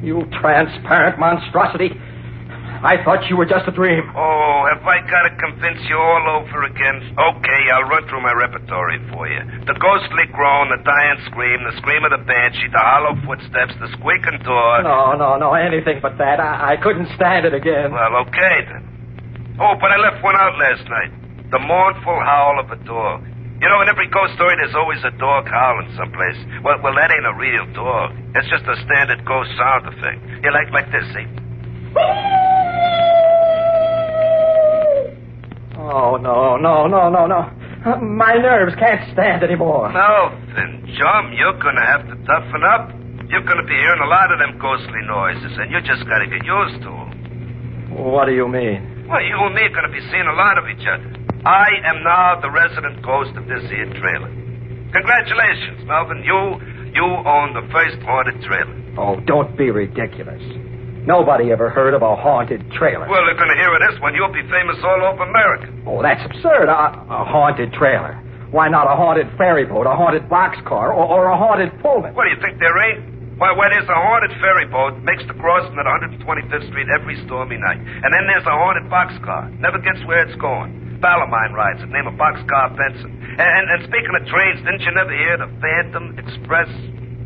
you 0.00 0.24
transparent 0.40 1.20
monstrosity. 1.20 1.92
I 2.86 3.02
thought 3.02 3.26
you 3.26 3.34
were 3.34 3.50
just 3.50 3.66
a 3.66 3.74
dream. 3.74 4.06
Oh, 4.14 4.62
have 4.70 4.78
I 4.86 5.02
got 5.10 5.26
to 5.26 5.34
convince 5.42 5.82
you 5.90 5.98
all 5.98 6.38
over 6.38 6.62
again? 6.70 7.02
Okay, 7.18 7.62
I'll 7.74 7.90
run 7.90 8.06
through 8.06 8.22
my 8.22 8.30
repertory 8.30 9.02
for 9.10 9.26
you. 9.26 9.42
The 9.66 9.74
ghostly 9.74 10.30
groan, 10.30 10.70
the 10.70 10.78
dying 10.86 11.18
scream, 11.26 11.66
the 11.66 11.74
scream 11.82 12.06
of 12.06 12.14
the 12.14 12.22
banshee, 12.22 12.70
the 12.70 12.78
hollow 12.78 13.18
footsteps, 13.26 13.74
the 13.82 13.90
squeaking 13.98 14.38
door. 14.46 14.86
No, 14.86 15.18
no, 15.18 15.34
no, 15.34 15.58
anything 15.58 15.98
but 15.98 16.14
that. 16.22 16.38
I, 16.38 16.74
I 16.74 16.74
couldn't 16.78 17.10
stand 17.18 17.42
it 17.42 17.58
again. 17.58 17.90
Well, 17.90 18.22
okay 18.30 18.62
then. 18.70 18.86
Oh, 19.58 19.74
but 19.82 19.90
I 19.90 19.98
left 19.98 20.22
one 20.22 20.38
out 20.38 20.54
last 20.54 20.86
night. 20.86 21.10
The 21.50 21.58
mournful 21.58 22.22
howl 22.22 22.62
of 22.62 22.70
a 22.70 22.78
dog. 22.86 23.26
You 23.58 23.66
know, 23.66 23.82
in 23.82 23.90
every 23.90 24.06
ghost 24.14 24.38
story, 24.38 24.54
there's 24.62 24.78
always 24.78 25.02
a 25.02 25.10
dog 25.18 25.50
howling 25.50 25.90
someplace. 25.98 26.38
Well, 26.62 26.78
well, 26.86 26.94
that 26.94 27.10
ain't 27.10 27.26
a 27.26 27.34
real 27.34 27.66
dog. 27.74 28.14
It's 28.38 28.46
just 28.46 28.62
a 28.70 28.78
standard 28.86 29.26
ghost 29.26 29.50
sound 29.58 29.90
effect. 29.90 30.22
You 30.44 30.54
like 30.54 30.70
like 30.70 30.86
this, 30.94 31.02
see? 31.10 31.26
Oh, 35.86 36.16
no, 36.18 36.56
no, 36.56 36.86
no, 36.86 37.08
no, 37.08 37.26
no. 37.26 37.40
Uh, 37.86 37.96
My 38.02 38.34
nerves 38.34 38.74
can't 38.74 39.00
stand 39.12 39.42
anymore. 39.46 39.86
Melvin, 39.94 40.82
chum, 40.98 41.30
you're 41.38 41.54
gonna 41.62 41.86
have 41.86 42.02
to 42.10 42.16
toughen 42.26 42.62
up. 42.66 42.90
You're 43.30 43.46
gonna 43.46 43.62
be 43.66 43.74
hearing 43.78 44.02
a 44.02 44.10
lot 44.10 44.32
of 44.34 44.38
them 44.42 44.58
ghostly 44.58 45.02
noises, 45.06 45.54
and 45.58 45.70
you 45.70 45.78
just 45.86 46.02
gotta 46.10 46.26
get 46.26 46.42
used 46.42 46.82
to 46.82 46.90
them. 46.90 47.10
What 47.94 48.26
do 48.26 48.34
you 48.34 48.48
mean? 48.48 49.06
Well, 49.08 49.22
you 49.22 49.38
and 49.38 49.54
me 49.54 49.62
are 49.62 49.74
gonna 49.74 49.92
be 49.94 50.02
seeing 50.10 50.26
a 50.26 50.34
lot 50.34 50.58
of 50.58 50.66
each 50.66 50.86
other. 50.86 51.06
I 51.46 51.70
am 51.86 52.02
now 52.02 52.40
the 52.42 52.50
resident 52.50 53.02
ghost 53.06 53.30
of 53.38 53.46
this 53.46 53.62
here 53.70 53.86
trailer. 54.02 54.30
Congratulations, 54.90 55.86
Melvin. 55.86 56.22
You 56.26 56.58
you 56.94 57.04
own 57.04 57.54
the 57.54 57.62
first 57.70 58.02
haunted 58.02 58.42
trailer. 58.42 58.74
Oh, 58.98 59.20
don't 59.26 59.56
be 59.56 59.70
ridiculous. 59.70 60.42
Nobody 61.06 61.54
ever 61.54 61.70
heard 61.70 61.94
of 61.94 62.02
a 62.02 62.16
haunted 62.18 62.66
trailer. 62.74 63.06
Well, 63.06 63.22
they're 63.24 63.38
gonna 63.38 63.54
hear 63.54 63.70
of 63.70 63.78
this 63.78 63.96
one. 64.02 64.14
You'll 64.18 64.34
be 64.34 64.42
famous 64.50 64.76
all 64.82 65.06
over 65.06 65.22
America. 65.22 65.70
Oh, 65.86 66.02
that's 66.02 66.18
absurd. 66.26 66.66
A, 66.66 66.98
a 67.06 67.22
haunted 67.22 67.72
trailer. 67.72 68.18
Why 68.50 68.66
not 68.66 68.90
a 68.90 68.94
haunted 68.98 69.30
ferry 69.38 69.66
boat, 69.66 69.86
a 69.86 69.94
haunted 69.94 70.26
boxcar, 70.26 70.90
or, 70.90 71.06
or 71.06 71.30
a 71.30 71.38
haunted 71.38 71.70
Pullman? 71.78 72.14
What 72.14 72.26
do 72.26 72.34
you 72.34 72.40
think 72.42 72.58
there 72.58 72.74
ain't? 72.90 73.38
Why, 73.38 73.52
where 73.54 73.70
there's 73.70 73.86
a 73.86 73.94
haunted 73.94 74.34
ferry 74.40 74.66
boat, 74.66 74.98
makes 75.06 75.22
the 75.30 75.34
crossing 75.38 75.76
at 75.78 75.86
125th 75.86 76.66
Street 76.72 76.88
every 76.90 77.20
stormy 77.26 77.58
night. 77.58 77.78
And 77.78 78.10
then 78.10 78.24
there's 78.26 78.46
a 78.46 78.56
haunted 78.56 78.90
boxcar. 78.90 79.52
Never 79.60 79.78
gets 79.78 80.02
where 80.10 80.26
it's 80.26 80.34
going. 80.40 80.98
Pal 81.04 81.20
of 81.22 81.28
mine 81.28 81.52
rides 81.52 81.84
it, 81.84 81.92
name 81.92 82.08
of 82.08 82.16
Boxcar 82.16 82.72
Benson. 82.72 83.12
And, 83.36 83.44
and, 83.44 83.64
and 83.76 83.80
speaking 83.84 84.10
of 84.16 84.24
trains, 84.26 84.64
didn't 84.64 84.80
you 84.80 84.92
never 84.96 85.12
hear 85.12 85.36
the 85.36 85.50
Phantom 85.60 86.16
Express? 86.16 86.70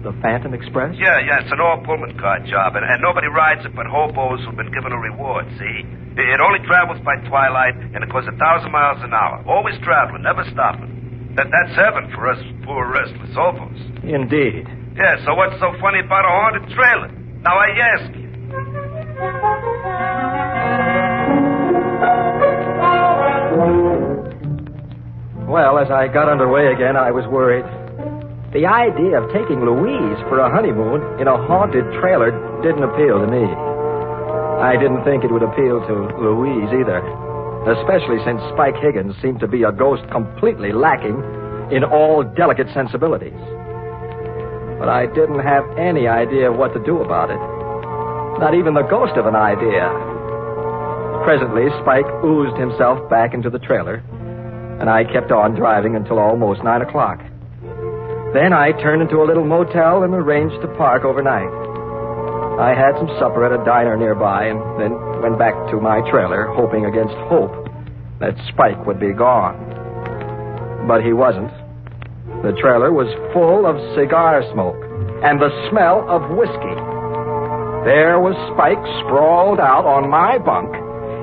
The 0.00 0.16
Phantom 0.24 0.54
Express? 0.56 0.96
Yeah, 0.96 1.20
yeah, 1.20 1.44
it's 1.44 1.52
an 1.52 1.60
all 1.60 1.84
Pullman 1.84 2.16
car 2.16 2.40
job, 2.48 2.72
and, 2.72 2.84
and 2.88 3.02
nobody 3.04 3.28
rides 3.28 3.60
it 3.68 3.76
but 3.76 3.84
hobos 3.84 4.40
who've 4.46 4.56
been 4.56 4.72
given 4.72 4.92
a 4.92 4.98
reward, 4.98 5.44
see? 5.60 5.84
It, 6.16 6.24
it 6.24 6.40
only 6.40 6.64
travels 6.64 6.96
by 7.04 7.20
twilight, 7.28 7.76
and 7.76 8.00
it 8.00 8.08
goes 8.08 8.24
a 8.24 8.32
thousand 8.40 8.72
miles 8.72 8.96
an 9.04 9.12
hour. 9.12 9.44
Always 9.44 9.76
traveling, 9.84 10.22
never 10.24 10.40
stopping. 10.56 11.32
That, 11.36 11.52
that's 11.52 11.76
heaven 11.76 12.08
for 12.16 12.32
us 12.32 12.40
poor 12.64 12.88
restless 12.88 13.34
hobos. 13.36 13.76
Indeed. 14.02 14.64
Yeah, 14.96 15.20
so 15.24 15.36
what's 15.36 15.60
so 15.60 15.76
funny 15.84 16.00
about 16.00 16.24
a 16.24 16.32
haunted 16.32 16.64
trailer? 16.72 17.12
Now 17.44 17.60
I 17.60 17.68
ask 17.92 18.08
you. 18.16 18.28
Well, 25.46 25.78
as 25.78 25.90
I 25.90 26.08
got 26.08 26.28
underway 26.28 26.72
again, 26.72 26.96
I 26.96 27.10
was 27.10 27.26
worried. 27.26 27.66
The 28.50 28.66
idea 28.66 29.14
of 29.14 29.30
taking 29.30 29.62
Louise 29.62 30.18
for 30.26 30.42
a 30.42 30.50
honeymoon 30.50 31.22
in 31.22 31.30
a 31.30 31.38
haunted 31.46 31.86
trailer 32.02 32.34
didn't 32.66 32.82
appeal 32.82 33.22
to 33.22 33.30
me. 33.30 33.46
I 33.46 34.74
didn't 34.74 35.06
think 35.06 35.22
it 35.22 35.30
would 35.30 35.46
appeal 35.46 35.78
to 35.78 35.94
Louise 36.18 36.66
either, 36.74 36.98
especially 37.78 38.18
since 38.26 38.42
Spike 38.50 38.74
Higgins 38.82 39.14
seemed 39.22 39.38
to 39.38 39.46
be 39.46 39.62
a 39.62 39.70
ghost 39.70 40.02
completely 40.10 40.72
lacking 40.74 41.14
in 41.70 41.86
all 41.86 42.26
delicate 42.26 42.66
sensibilities. 42.74 43.38
But 44.82 44.90
I 44.90 45.06
didn't 45.06 45.46
have 45.46 45.62
any 45.78 46.10
idea 46.10 46.50
what 46.50 46.74
to 46.74 46.82
do 46.82 47.06
about 47.06 47.30
it. 47.30 47.38
Not 48.42 48.58
even 48.58 48.74
the 48.74 48.82
ghost 48.82 49.14
of 49.14 49.30
an 49.30 49.38
idea. 49.38 49.86
Presently, 51.22 51.70
Spike 51.86 52.10
oozed 52.26 52.58
himself 52.58 52.98
back 53.08 53.30
into 53.32 53.48
the 53.48 53.62
trailer, 53.62 54.02
and 54.82 54.90
I 54.90 55.04
kept 55.04 55.30
on 55.30 55.54
driving 55.54 55.94
until 55.94 56.18
almost 56.18 56.64
nine 56.64 56.82
o'clock. 56.82 57.22
Then 58.32 58.52
I 58.52 58.70
turned 58.78 59.02
into 59.02 59.22
a 59.22 59.26
little 59.26 59.44
motel 59.44 60.04
and 60.04 60.14
arranged 60.14 60.62
to 60.62 60.68
park 60.78 61.04
overnight. 61.04 61.50
I 62.60 62.78
had 62.78 62.94
some 62.94 63.10
supper 63.18 63.42
at 63.42 63.50
a 63.50 63.64
diner 63.64 63.96
nearby 63.96 64.46
and 64.46 64.60
then 64.78 64.94
went 65.20 65.38
back 65.38 65.54
to 65.70 65.80
my 65.80 65.98
trailer, 66.10 66.46
hoping 66.54 66.86
against 66.86 67.14
hope 67.26 67.66
that 68.20 68.38
Spike 68.52 68.86
would 68.86 69.00
be 69.00 69.12
gone. 69.12 69.58
But 70.86 71.02
he 71.02 71.12
wasn't. 71.12 71.50
The 72.46 72.54
trailer 72.62 72.92
was 72.92 73.10
full 73.34 73.66
of 73.66 73.74
cigar 73.98 74.46
smoke 74.52 74.78
and 75.26 75.40
the 75.40 75.50
smell 75.68 76.06
of 76.06 76.30
whiskey. 76.30 76.76
There 77.82 78.20
was 78.20 78.36
Spike 78.54 78.80
sprawled 79.02 79.58
out 79.58 79.84
on 79.88 80.08
my 80.08 80.38
bunk, 80.38 80.70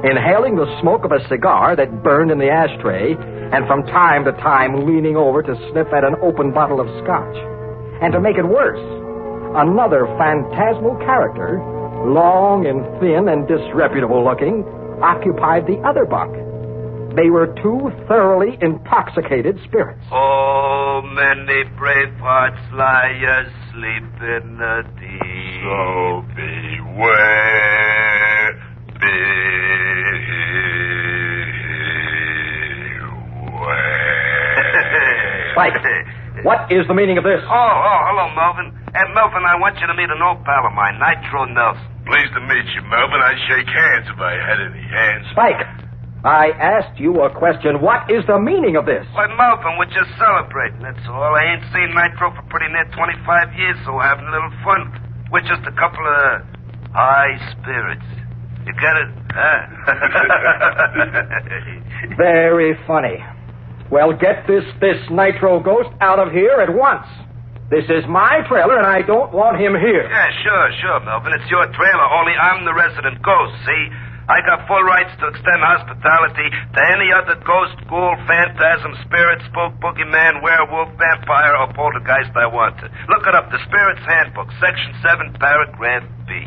inhaling 0.03 0.57
the 0.57 0.67
smoke 0.81 1.05
of 1.05 1.13
a 1.13 1.23
cigar 1.29 1.75
that 1.77 2.03
burned 2.03 2.31
in 2.31 2.37
the 2.37 2.49
ashtray, 2.49 3.15
and 3.53 3.65
from 3.67 3.83
time 3.87 4.25
to 4.25 4.31
time 4.43 4.85
leaning 4.85 5.15
over 5.15 5.41
to 5.41 5.55
sniff 5.71 5.87
at 5.93 6.03
an 6.03 6.15
open 6.21 6.53
bottle 6.53 6.79
of 6.79 6.87
scotch. 7.03 7.37
And 8.01 8.13
to 8.13 8.19
make 8.19 8.37
it 8.37 8.45
worse, 8.45 8.81
another 9.55 10.05
phantasmal 10.19 10.97
character, 11.01 11.57
long 12.05 12.67
and 12.67 12.83
thin 12.99 13.27
and 13.29 13.47
disreputable 13.47 14.23
looking, 14.23 14.63
occupied 15.01 15.65
the 15.65 15.79
other 15.81 16.05
bunk. 16.05 16.35
They 17.15 17.31
were 17.31 17.47
two 17.63 17.89
thoroughly 18.07 18.59
intoxicated 18.61 19.57
spirits. 19.65 20.05
Oh, 20.11 21.01
many 21.01 21.63
brave 21.75 22.13
hearts 22.21 22.61
lie 22.73 23.17
asleep 23.17 24.21
in 24.21 24.57
the 24.61 24.85
deep. 25.01 25.65
So 25.65 26.21
beware, 26.37 27.16
Spike, 35.57 36.45
what 36.45 36.69
is 36.69 36.85
the 36.85 36.93
meaning 36.93 37.17
of 37.17 37.25
this? 37.25 37.41
Oh, 37.41 37.49
oh, 37.49 37.99
hello, 38.13 38.29
Melvin. 38.37 38.69
And 38.93 39.09
Melvin, 39.17 39.41
I 39.41 39.57
want 39.57 39.81
you 39.81 39.89
to 39.89 39.97
meet 39.97 40.05
an 40.05 40.21
old 40.21 40.45
pal 40.45 40.69
of 40.69 40.73
mine, 40.77 41.01
Nitro 41.01 41.49
Nelson. 41.49 41.81
Pleased 42.05 42.29
to 42.37 42.41
meet 42.45 42.69
you, 42.77 42.85
Melvin. 42.85 43.17
I'd 43.17 43.41
shake 43.49 43.65
hands 43.65 44.05
if 44.05 44.21
I 44.21 44.37
had 44.37 44.61
any 44.61 44.85
hands. 44.85 45.25
Spike, 45.33 45.57
I 46.21 46.53
asked 46.61 47.01
you 47.01 47.25
a 47.25 47.33
question. 47.33 47.81
What 47.81 48.05
is 48.05 48.21
the 48.29 48.37
meaning 48.37 48.77
of 48.77 48.85
this? 48.85 49.01
Why, 49.17 49.25
Melvin, 49.33 49.81
we're 49.81 49.89
just 49.89 50.13
celebrating, 50.21 50.85
that's 50.85 51.01
all. 51.09 51.33
I 51.33 51.57
ain't 51.57 51.65
seen 51.73 51.89
Nitro 51.89 52.37
for 52.37 52.45
pretty 52.53 52.69
near 52.69 52.85
25 52.93 53.57
years, 53.57 53.81
so 53.81 53.97
we're 53.97 54.05
having 54.05 54.29
a 54.29 54.33
little 54.37 54.53
fun. 54.61 54.93
We're 55.33 55.41
just 55.41 55.65
a 55.65 55.73
couple 55.73 56.05
of 56.05 56.45
high 56.93 57.33
spirits. 57.57 58.05
You 58.61 58.77
get 58.77 58.93
it? 58.93 59.09
Huh? 59.33 59.61
Very 62.21 62.77
funny. 62.85 63.17
Well, 63.89 64.11
get 64.13 64.47
this 64.47 64.63
this 64.79 64.99
nitro 65.09 65.59
ghost 65.63 65.89
out 66.01 66.19
of 66.19 66.31
here 66.31 66.59
at 66.59 66.73
once. 66.73 67.07
This 67.69 67.83
is 67.91 68.07
my 68.07 68.43
trailer, 68.47 68.79
and 68.79 68.87
I 68.87 69.03
don't 69.03 69.35
want 69.35 69.59
him 69.59 69.75
here. 69.75 70.07
yeah, 70.07 70.31
sure, 70.43 70.67
sure, 70.79 70.99
Melvin. 71.03 71.35
It's 71.35 71.51
your 71.51 71.67
trailer, 71.67 72.07
only 72.15 72.31
I'm 72.31 72.63
the 72.63 72.71
resident 72.71 73.19
ghost, 73.19 73.55
see? 73.67 73.83
I 74.27 74.43
got 74.43 74.67
full 74.67 74.83
rights 74.83 75.11
to 75.19 75.27
extend 75.31 75.59
hospitality 75.63 76.47
to 76.51 76.79
any 76.95 77.11
other 77.15 77.39
ghost, 77.47 77.79
ghoul, 77.87 78.15
phantasm, 78.27 78.91
spirit, 79.07 79.39
spook, 79.47 79.79
boogeyman, 79.79 80.43
werewolf, 80.43 80.91
vampire, 80.99 81.55
or 81.59 81.71
poltergeist 81.71 82.35
I 82.35 82.47
want 82.47 82.75
to. 82.83 82.91
Look 83.07 83.23
it 83.23 83.35
up, 83.35 83.51
the 83.51 83.59
Spirit's 83.67 84.03
Handbook, 84.03 84.51
Section 84.59 84.91
7, 84.99 85.35
Paragraph 85.39 86.03
B. 86.27 86.43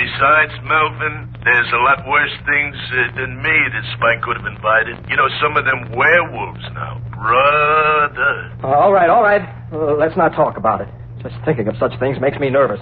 Besides, 0.00 0.56
Melvin, 0.64 1.28
there's 1.44 1.70
a 1.76 1.80
lot 1.84 2.08
worse 2.08 2.32
things 2.48 2.72
uh, 2.72 3.20
than 3.20 3.36
me 3.36 3.52
that 3.68 3.84
Spike 4.00 4.24
could 4.24 4.40
have 4.40 4.48
invited. 4.48 4.96
You 5.12 5.16
know, 5.16 5.28
some 5.44 5.60
of 5.60 5.68
them 5.68 5.92
werewolves 5.92 6.64
now. 6.72 7.04
Brother. 7.12 8.64
all 8.64 8.92
right, 8.96 9.10
all 9.10 9.20
right. 9.20 9.44
Uh, 9.68 9.92
let's 10.00 10.16
not 10.16 10.32
talk 10.32 10.56
about 10.56 10.80
it. 10.80 10.88
Just 11.22 11.36
thinking 11.44 11.68
of 11.68 11.76
such 11.76 11.92
things 12.00 12.16
makes 12.18 12.38
me 12.40 12.48
nervous. 12.48 12.80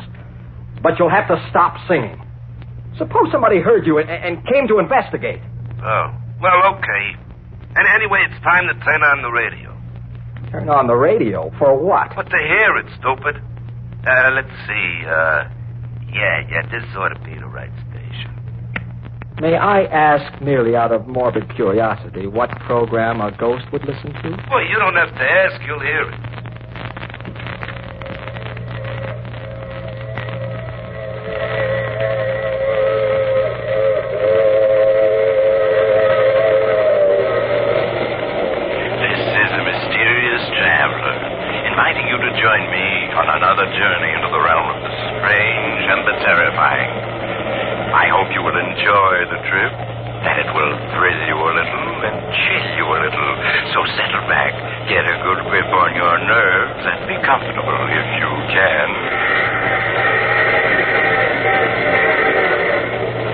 But 0.80 0.94
you'll 0.98 1.10
have 1.10 1.26
to 1.26 1.42
stop 1.50 1.74
singing. 1.88 2.22
Suppose 2.98 3.34
somebody 3.34 3.58
heard 3.58 3.84
you 3.84 3.98
and, 3.98 4.08
and 4.08 4.38
came 4.46 4.68
to 4.68 4.78
investigate. 4.78 5.42
Oh, 5.82 6.14
well, 6.38 6.78
okay. 6.78 7.18
And 7.74 7.84
anyway, 7.98 8.30
it's 8.30 8.38
time 8.46 8.70
to 8.70 8.74
turn 8.84 9.02
on 9.02 9.22
the 9.22 9.30
radio. 9.34 9.74
Turn 10.52 10.68
on 10.70 10.86
the 10.86 10.94
radio 10.94 11.50
for 11.58 11.74
what? 11.74 12.14
But 12.14 12.30
to 12.30 12.38
hear 12.38 12.78
it, 12.78 12.86
stupid. 13.02 13.42
Uh, 14.06 14.30
let's 14.38 14.54
see. 14.70 15.02
Uh, 15.02 15.57
yeah, 16.12 16.48
yeah, 16.50 16.62
this 16.70 16.84
ought 16.96 17.10
to 17.10 17.20
be 17.24 17.34
the 17.38 17.46
right 17.46 17.70
station. 17.90 18.34
May 19.40 19.56
I 19.56 19.84
ask, 19.84 20.42
merely 20.42 20.74
out 20.74 20.90
of 20.90 21.06
morbid 21.06 21.54
curiosity, 21.54 22.26
what 22.26 22.50
program 22.66 23.20
a 23.20 23.30
ghost 23.30 23.66
would 23.72 23.84
listen 23.84 24.12
to? 24.12 24.30
Well, 24.50 24.66
you 24.66 24.76
don't 24.78 24.96
have 24.96 25.14
to 25.14 25.22
ask, 25.22 25.60
you'll 25.64 25.78
hear 25.78 26.10
it. 26.10 26.18
This 38.98 39.22
is 39.22 39.50
a 39.54 39.62
mysterious 39.62 40.44
traveler, 40.58 41.14
inviting 41.62 42.10
you 42.10 42.18
to 42.18 42.30
join 42.42 42.62
me 42.74 42.86
on 43.14 43.30
another 43.38 43.70
journey 43.70 44.10
into 44.18 44.34
the 44.34 44.40
realm 44.42 44.66
of 44.74 44.87
strange 45.18 45.82
and 45.90 46.00
the 46.06 46.14
terrifying. 46.22 46.90
I 47.90 48.06
hope 48.14 48.30
you 48.30 48.42
will 48.42 48.54
enjoy 48.54 49.14
the 49.34 49.40
trip, 49.50 49.74
that 50.22 50.36
it 50.38 50.50
will 50.54 50.74
thrill 50.94 51.20
you 51.26 51.34
a 51.34 51.52
little 51.58 51.90
and 52.06 52.16
chill 52.30 52.66
you 52.78 52.86
a 52.86 52.98
little. 53.02 53.30
So 53.74 53.78
settle 53.98 54.26
back, 54.30 54.54
get 54.86 55.02
a 55.02 55.16
good 55.26 55.40
grip 55.50 55.70
on 55.74 55.90
your 55.98 56.16
nerves, 56.22 56.82
and 56.86 56.98
be 57.10 57.16
comfortable 57.26 57.78
if 57.90 58.06
you 58.22 58.30
can. 58.54 58.88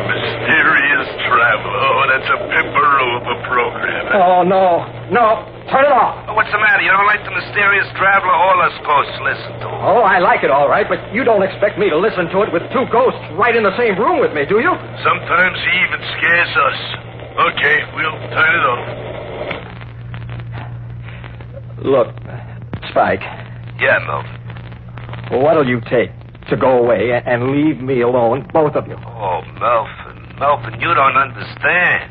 Mysterious 0.08 1.08
Traveler. 1.28 1.84
Oh, 1.84 2.04
that's 2.08 2.30
a 2.32 2.38
pipperoo 2.48 3.10
of 3.20 3.24
a 3.28 3.38
program. 3.44 4.04
Oh, 4.16 4.40
no. 4.40 4.88
No. 5.12 5.44
Turn 5.68 5.84
it 5.84 5.92
off. 5.92 6.23
What's 6.34 6.50
the 6.50 6.58
matter? 6.58 6.82
You 6.82 6.90
don't 6.90 7.06
like 7.06 7.22
the 7.24 7.30
mysterious 7.30 7.86
traveler 7.94 8.34
all 8.34 8.58
us 8.66 8.74
ghosts 8.82 9.18
listen 9.22 9.52
to? 9.62 9.68
Oh, 9.70 10.02
I 10.02 10.18
like 10.18 10.42
it 10.42 10.50
all 10.50 10.68
right, 10.68 10.86
but 10.88 10.98
you 11.14 11.22
don't 11.22 11.42
expect 11.46 11.78
me 11.78 11.88
to 11.90 11.96
listen 11.98 12.26
to 12.34 12.42
it 12.42 12.52
with 12.52 12.62
two 12.74 12.84
ghosts 12.90 13.22
right 13.38 13.54
in 13.54 13.62
the 13.62 13.76
same 13.78 13.94
room 13.96 14.18
with 14.18 14.34
me, 14.34 14.42
do 14.44 14.58
you? 14.58 14.74
Sometimes 15.06 15.56
he 15.62 15.72
even 15.86 16.00
scares 16.18 16.52
us. 16.58 16.78
Okay, 17.54 17.76
we'll 17.94 18.18
turn 18.34 18.50
it 18.50 18.64
off. 18.66 18.84
Look, 21.84 22.08
Spike, 22.90 23.22
Yeah, 23.78 23.98
Melvin. 24.06 25.40
what'll 25.42 25.66
you 25.68 25.80
take 25.90 26.10
to 26.50 26.56
go 26.56 26.78
away 26.78 27.12
and 27.24 27.50
leave 27.50 27.80
me 27.80 28.00
alone, 28.02 28.46
both 28.52 28.74
of 28.74 28.86
you? 28.88 28.96
Oh, 29.06 29.42
Melvin, 29.60 30.34
Melvin, 30.38 30.80
you 30.80 30.94
don't 30.94 31.16
understand. 31.16 32.10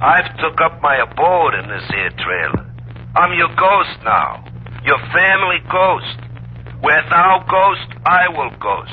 I've 0.00 0.36
took 0.38 0.60
up 0.60 0.80
my 0.82 0.96
abode 0.98 1.54
in 1.54 1.68
this 1.68 1.84
here 1.90 2.10
trailer. 2.18 2.65
I'm 3.16 3.32
your 3.32 3.48
ghost 3.56 3.96
now. 4.04 4.44
Your 4.84 5.00
family 5.08 5.64
ghost. 5.72 6.20
Where 6.84 7.00
thou 7.08 7.40
ghost, 7.48 7.88
I 8.04 8.28
will 8.28 8.52
ghost. 8.60 8.92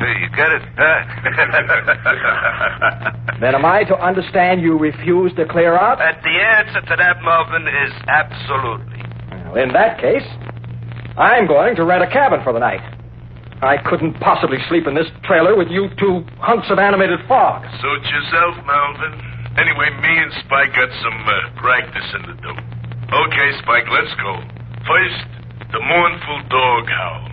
You 0.00 0.28
get 0.34 0.50
it? 0.50 0.62
Then 3.40 3.54
am 3.54 3.64
I 3.64 3.84
to 3.84 3.96
understand 3.96 4.60
you 4.60 4.76
refuse 4.76 5.32
to 5.36 5.46
clear 5.46 5.78
out? 5.78 5.98
and 6.00 6.16
the 6.20 6.28
answer 6.28 6.80
to 6.82 6.96
that, 6.96 7.22
Melvin, 7.22 7.66
is 7.68 7.92
absolutely. 8.08 9.00
Well, 9.48 9.56
in 9.62 9.72
that 9.72 9.98
case, 10.00 10.26
I'm 11.16 11.46
going 11.46 11.76
to 11.76 11.84
rent 11.84 12.02
a 12.02 12.08
cabin 12.10 12.40
for 12.44 12.52
the 12.52 12.58
night. 12.58 12.80
I 13.62 13.76
couldn't 13.88 14.14
possibly 14.20 14.58
sleep 14.68 14.86
in 14.86 14.94
this 14.94 15.06
trailer 15.24 15.54
with 15.56 15.68
you 15.68 15.88
two 15.98 16.24
hunks 16.40 16.68
of 16.70 16.78
animated 16.78 17.20
fog. 17.28 17.64
Suit 17.80 18.02
yourself, 18.08 18.56
Melvin. 18.66 19.12
Anyway, 19.56 19.90
me 20.00 20.18
and 20.20 20.32
Spike 20.44 20.72
got 20.74 20.90
some 21.00 21.28
uh, 21.28 21.50
practice 21.60 22.14
in 22.16 22.22
the 22.28 22.34
do. 22.42 22.52
Okay, 23.12 23.50
Spike, 23.58 23.90
let's 23.90 24.14
go. 24.22 24.38
First, 24.86 25.26
the 25.72 25.80
mournful 25.80 26.42
dog 26.48 26.86
howl. 26.86 27.26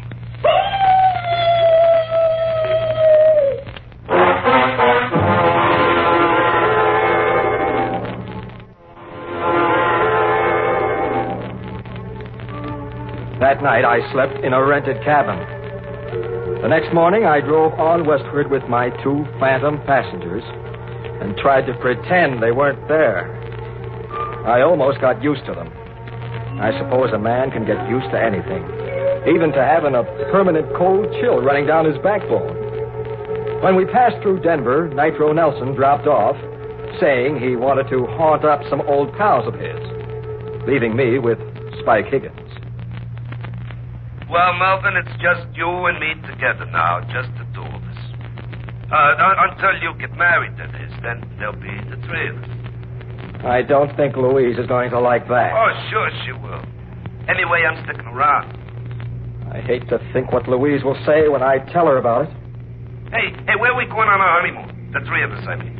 That 13.39 13.61
night, 13.61 13.85
I 13.85 13.99
slept 14.11 14.43
in 14.43 14.53
a 14.53 14.65
rented 14.65 14.97
cabin. 15.03 15.37
The 16.63 16.67
next 16.67 16.91
morning, 16.91 17.25
I 17.25 17.39
drove 17.39 17.73
on 17.73 18.07
westward 18.07 18.49
with 18.49 18.63
my 18.63 18.89
two 19.03 19.27
phantom 19.39 19.77
passengers 19.85 20.43
and 21.21 21.37
tried 21.37 21.67
to 21.67 21.77
pretend 21.79 22.41
they 22.41 22.51
weren't 22.51 22.87
there. 22.87 23.46
I 24.47 24.61
almost 24.61 25.01
got 25.01 25.21
used 25.21 25.43
to 25.45 25.53
them. 25.53 25.67
I 26.63 26.71
suppose 26.79 27.11
a 27.11 27.19
man 27.19 27.51
can 27.51 27.67
get 27.67 27.75
used 27.91 28.07
to 28.15 28.17
anything, 28.17 28.63
even 29.27 29.51
to 29.51 29.59
having 29.59 29.93
a 29.93 30.07
permanent 30.31 30.71
cold 30.79 31.11
chill 31.19 31.43
running 31.43 31.67
down 31.67 31.83
his 31.83 31.99
backbone. 31.99 32.55
When 33.61 33.75
we 33.75 33.83
passed 33.83 34.15
through 34.23 34.39
Denver, 34.39 34.87
Nitro 34.87 35.33
Nelson 35.33 35.75
dropped 35.75 36.07
off, 36.07 36.39
saying 37.01 37.43
he 37.43 37.57
wanted 37.59 37.89
to 37.89 38.07
haunt 38.15 38.45
up 38.45 38.61
some 38.69 38.79
old 38.87 39.11
pals 39.19 39.45
of 39.51 39.59
his, 39.59 39.83
leaving 40.65 40.95
me 40.95 41.19
with 41.19 41.37
Spike 41.83 42.07
Higgins. 42.07 42.39
Well, 44.31 44.55
Melvin, 44.55 44.95
it's 44.95 45.11
just 45.19 45.43
you 45.59 45.67
and 45.91 45.99
me 45.99 46.15
together 46.23 46.65
now, 46.71 47.03
just 47.11 47.27
the 47.35 47.43
two 47.51 47.67
of 47.67 47.83
us. 47.83 47.99
Uh, 48.87 49.11
un- 49.19 49.51
until 49.51 49.75
you 49.83 49.91
get 49.99 50.15
married, 50.15 50.55
that 50.55 50.71
is. 50.79 50.91
Then 51.03 51.19
there'll 51.37 51.59
be 51.59 51.75
the 51.91 51.99
three 52.07 52.29
of 52.31 52.37
us. 52.39 52.56
I 53.45 53.61
don't 53.61 53.95
think 53.95 54.15
Louise 54.15 54.57
is 54.57 54.67
going 54.67 54.89
to 54.91 54.99
like 54.99 55.27
that. 55.27 55.53
Oh, 55.53 55.69
sure 55.91 56.09
she 56.25 56.31
will. 56.33 56.63
Anyway, 57.29 57.63
I'm 57.67 57.83
sticking 57.85 58.07
around. 58.07 58.53
I 59.51 59.61
hate 59.61 59.87
to 59.89 59.99
think 60.13 60.31
what 60.31 60.47
Louise 60.47 60.83
will 60.83 60.97
say 61.05 61.27
when 61.29 61.43
I 61.43 61.59
tell 61.71 61.85
her 61.87 61.97
about 61.97 62.27
it. 62.27 62.31
Hey, 63.11 63.31
hey, 63.47 63.55
where 63.59 63.71
are 63.71 63.77
we 63.77 63.85
going 63.85 64.09
on 64.09 64.19
our 64.19 64.41
honeymoon? 64.41 64.91
The 64.91 64.99
three 65.07 65.23
of 65.23 65.31
us, 65.31 65.43
I 65.47 65.55
mean. 65.55 65.75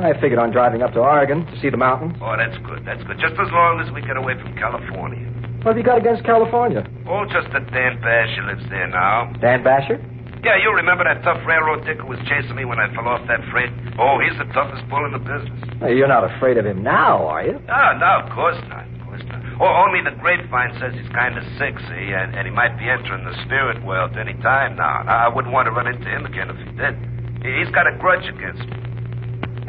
I 0.00 0.18
figured 0.20 0.38
on 0.38 0.52
driving 0.52 0.80
up 0.82 0.92
to 0.94 1.00
Oregon 1.00 1.44
to 1.46 1.60
see 1.60 1.68
the 1.68 1.76
mountains. 1.76 2.16
Oh, 2.22 2.34
that's 2.36 2.56
good, 2.64 2.84
that's 2.86 3.02
good. 3.04 3.18
Just 3.20 3.34
as 3.36 3.52
long 3.52 3.80
as 3.84 3.92
we 3.92 4.00
get 4.00 4.16
away 4.16 4.34
from 4.40 4.56
California. 4.56 5.28
What 5.62 5.76
have 5.76 5.78
you 5.78 5.84
got 5.84 5.98
against 5.98 6.24
California? 6.24 6.82
Oh, 7.06 7.24
just 7.28 7.52
that 7.52 7.68
Dan 7.70 8.00
Basher 8.00 8.42
lives 8.48 8.64
there 8.70 8.88
now. 8.88 9.30
Dan 9.40 9.62
Basher? 9.62 10.00
Yeah, 10.42 10.58
you 10.58 10.74
remember 10.74 11.04
that 11.06 11.22
tough 11.22 11.38
railroad 11.46 11.86
dick 11.86 12.02
who 12.02 12.10
was 12.10 12.18
chasing 12.26 12.58
me 12.58 12.64
when 12.66 12.82
I 12.82 12.90
fell 12.98 13.06
off 13.06 13.22
that 13.30 13.38
freight? 13.54 13.70
Oh, 13.94 14.18
he's 14.18 14.34
the 14.42 14.50
toughest 14.50 14.82
bull 14.90 15.06
in 15.06 15.14
the 15.14 15.22
business. 15.22 15.54
Hey, 15.78 15.94
you're 15.94 16.10
not 16.10 16.26
afraid 16.26 16.58
of 16.58 16.66
him 16.66 16.82
now, 16.82 17.22
are 17.30 17.46
you? 17.46 17.62
Ah, 17.70 17.94
no, 17.94 18.26
of 18.26 18.34
course 18.34 18.58
not. 18.66 18.82
Of 18.90 19.06
course 19.06 19.22
not. 19.30 19.38
Oh, 19.62 19.70
only 19.86 20.02
the 20.02 20.10
grapevine 20.18 20.74
says 20.82 20.98
he's 20.98 21.06
kind 21.14 21.38
of 21.38 21.46
sick, 21.62 21.78
see, 21.86 22.10
and, 22.10 22.34
and 22.34 22.42
he 22.42 22.50
might 22.50 22.74
be 22.74 22.90
entering 22.90 23.22
the 23.22 23.38
spirit 23.46 23.78
world 23.86 24.18
any 24.18 24.34
time 24.42 24.74
now. 24.74 25.06
I 25.06 25.30
wouldn't 25.30 25.54
want 25.54 25.70
to 25.70 25.72
run 25.78 25.86
into 25.86 26.10
him 26.10 26.26
again 26.26 26.50
if 26.50 26.58
he 26.58 26.74
did. 26.74 26.98
He's 27.46 27.70
got 27.70 27.86
a 27.86 27.94
grudge 28.02 28.26
against 28.26 28.66
me. 28.66 28.76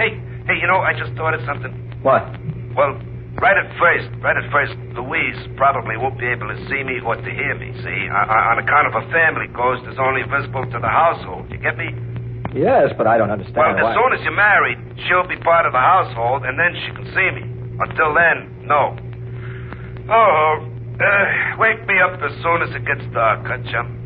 Hey, 0.01 0.17
hey, 0.49 0.57
you 0.57 0.65
know, 0.65 0.81
I 0.81 0.97
just 0.97 1.13
thought 1.13 1.37
of 1.37 1.45
something. 1.45 1.69
What? 2.01 2.25
Well, 2.73 2.97
right 3.43 3.59
at 3.59 3.67
first, 3.75 4.07
right 4.23 4.39
at 4.39 4.47
first, 4.55 4.71
Louise 4.95 5.35
probably 5.59 5.99
won't 5.99 6.15
be 6.15 6.23
able 6.31 6.47
to 6.47 6.55
see 6.71 6.79
me 6.79 7.03
or 7.03 7.19
to 7.19 7.27
hear 7.29 7.51
me, 7.59 7.75
see? 7.83 7.99
On, 8.07 8.25
on 8.31 8.55
account 8.63 8.87
of 8.87 8.95
a 8.95 9.03
family 9.11 9.51
ghost 9.51 9.83
is 9.91 9.99
only 9.99 10.23
visible 10.31 10.63
to 10.63 10.79
the 10.79 10.87
household. 10.87 11.51
You 11.51 11.59
get 11.59 11.75
me? 11.75 11.91
Yes, 12.55 12.95
but 12.95 13.03
I 13.05 13.17
don't 13.19 13.31
understand 13.35 13.59
Well, 13.59 13.75
why. 13.83 13.91
as 13.91 13.97
soon 13.99 14.11
as 14.15 14.21
you're 14.23 14.31
married, 14.39 14.79
she'll 15.09 15.27
be 15.27 15.35
part 15.43 15.65
of 15.67 15.73
the 15.75 15.83
household, 15.83 16.47
and 16.47 16.55
then 16.55 16.71
she 16.87 16.89
can 16.95 17.05
see 17.11 17.29
me. 17.35 17.43
Until 17.83 18.15
then, 18.15 18.63
no. 18.63 18.95
Oh, 20.07 20.63
uh, 21.03 21.57
wake 21.59 21.83
me 21.83 21.99
up 21.99 22.21
as 22.23 22.31
soon 22.39 22.63
as 22.63 22.71
it 22.71 22.85
gets 22.87 23.03
dark, 23.11 23.43
huh, 23.43 23.59
chum? 23.67 23.99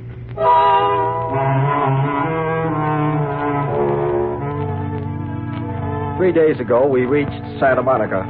Three 6.18 6.32
days 6.34 6.60
ago, 6.60 6.88
we 6.88 7.06
reached 7.06 7.38
Santa 7.60 7.84
Monica. 7.84 8.26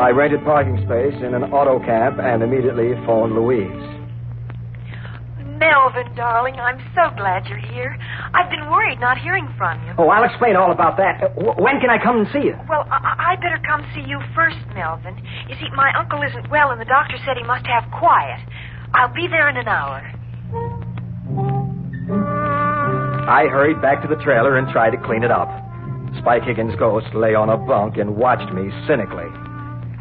I 0.00 0.10
rented 0.10 0.42
parking 0.44 0.78
space 0.84 1.14
in 1.22 1.34
an 1.34 1.44
auto 1.52 1.78
camp 1.84 2.18
and 2.18 2.42
immediately 2.42 2.92
phoned 3.06 3.34
Louise. 3.34 3.70
Melvin, 5.60 6.12
darling, 6.16 6.56
I'm 6.58 6.80
so 6.94 7.14
glad 7.16 7.46
you're 7.46 7.58
here. 7.58 7.96
I've 8.34 8.50
been 8.50 8.68
worried 8.68 8.98
not 8.98 9.18
hearing 9.18 9.46
from 9.56 9.78
you. 9.86 9.94
Oh, 9.98 10.08
I'll 10.08 10.24
explain 10.24 10.56
all 10.56 10.72
about 10.72 10.96
that. 10.96 11.22
Uh, 11.22 11.28
w- 11.38 11.54
when 11.62 11.78
can 11.78 11.88
I 11.88 12.02
come 12.02 12.18
and 12.18 12.26
see 12.32 12.40
you? 12.50 12.56
Well, 12.68 12.84
I- 12.90 13.30
I'd 13.30 13.40
better 13.40 13.60
come 13.64 13.84
see 13.94 14.00
you 14.02 14.18
first, 14.34 14.58
Melvin. 14.74 15.14
You 15.48 15.54
see, 15.56 15.68
my 15.76 15.92
uncle 15.96 16.20
isn't 16.22 16.50
well, 16.50 16.70
and 16.72 16.80
the 16.80 16.84
doctor 16.84 17.16
said 17.24 17.36
he 17.36 17.44
must 17.44 17.66
have 17.66 17.84
quiet. 17.92 18.40
I'll 18.94 19.14
be 19.14 19.28
there 19.28 19.48
in 19.48 19.56
an 19.56 19.68
hour. 19.68 20.02
I 23.30 23.46
hurried 23.46 23.80
back 23.80 24.02
to 24.02 24.08
the 24.08 24.20
trailer 24.24 24.56
and 24.56 24.68
tried 24.72 24.90
to 24.90 24.98
clean 25.06 25.22
it 25.22 25.30
up. 25.30 25.48
Spike 26.18 26.42
Higgins' 26.42 26.74
ghost 26.76 27.14
lay 27.14 27.34
on 27.36 27.48
a 27.50 27.56
bunk 27.56 27.98
and 27.98 28.16
watched 28.16 28.52
me 28.52 28.68
cynically. 28.88 29.30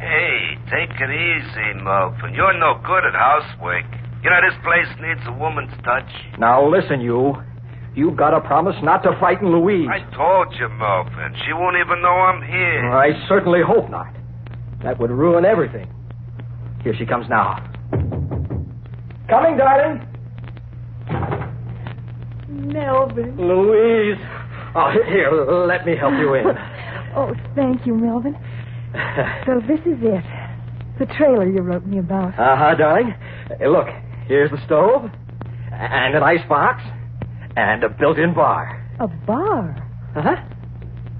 Hey, 0.01 0.57
take 0.65 0.89
it 0.97 1.11
easy, 1.13 1.83
Melvin. 1.83 2.33
You're 2.33 2.57
no 2.57 2.81
good 2.83 3.05
at 3.05 3.13
housework. 3.13 3.85
You 4.23 4.31
know, 4.31 4.41
this 4.41 4.57
place 4.65 4.89
needs 4.99 5.21
a 5.27 5.31
woman's 5.31 5.71
touch. 5.83 6.09
Now 6.39 6.67
listen, 6.67 7.01
you. 7.01 7.35
You've 7.93 8.17
got 8.17 8.31
to 8.31 8.41
promise 8.41 8.75
not 8.81 9.03
to 9.03 9.15
frighten 9.19 9.51
Louise. 9.51 9.87
I 9.87 9.99
told 10.15 10.55
you, 10.57 10.69
Melvin. 10.69 11.35
She 11.45 11.53
won't 11.53 11.77
even 11.77 12.01
know 12.01 12.09
I'm 12.09 12.41
here. 12.41 12.89
I 12.89 13.09
certainly 13.29 13.59
hope 13.61 13.91
not. 13.91 14.11
That 14.81 14.99
would 14.99 15.11
ruin 15.11 15.45
everything. 15.45 15.87
Here 16.83 16.95
she 16.97 17.05
comes 17.05 17.27
now. 17.29 17.61
Coming, 19.29 19.55
darling. 19.55 20.01
Melvin. 22.49 23.37
Louise. 23.37 24.17
Oh, 24.73 24.91
here, 25.07 25.29
let 25.67 25.85
me 25.85 25.95
help 25.95 26.13
you 26.13 26.33
in. 26.33 26.45
oh, 27.15 27.35
thank 27.55 27.85
you, 27.85 27.93
Melvin. 27.93 28.35
So 29.45 29.59
this 29.67 29.79
is 29.81 29.97
it. 30.01 30.23
The 30.99 31.05
trailer 31.17 31.47
you 31.49 31.61
wrote 31.61 31.85
me 31.85 31.97
about. 31.99 32.37
Uh 32.37 32.55
huh, 32.55 32.75
darling. 32.75 33.13
Look, 33.59 33.87
here's 34.27 34.51
the 34.51 34.63
stove, 34.65 35.09
and 35.71 36.15
an 36.15 36.23
ice 36.23 36.45
box, 36.47 36.81
and 37.55 37.83
a 37.83 37.89
built 37.89 38.17
in 38.19 38.33
bar. 38.33 38.77
A 38.99 39.07
bar? 39.07 39.75
Uh 40.15 40.21
huh. 40.21 40.35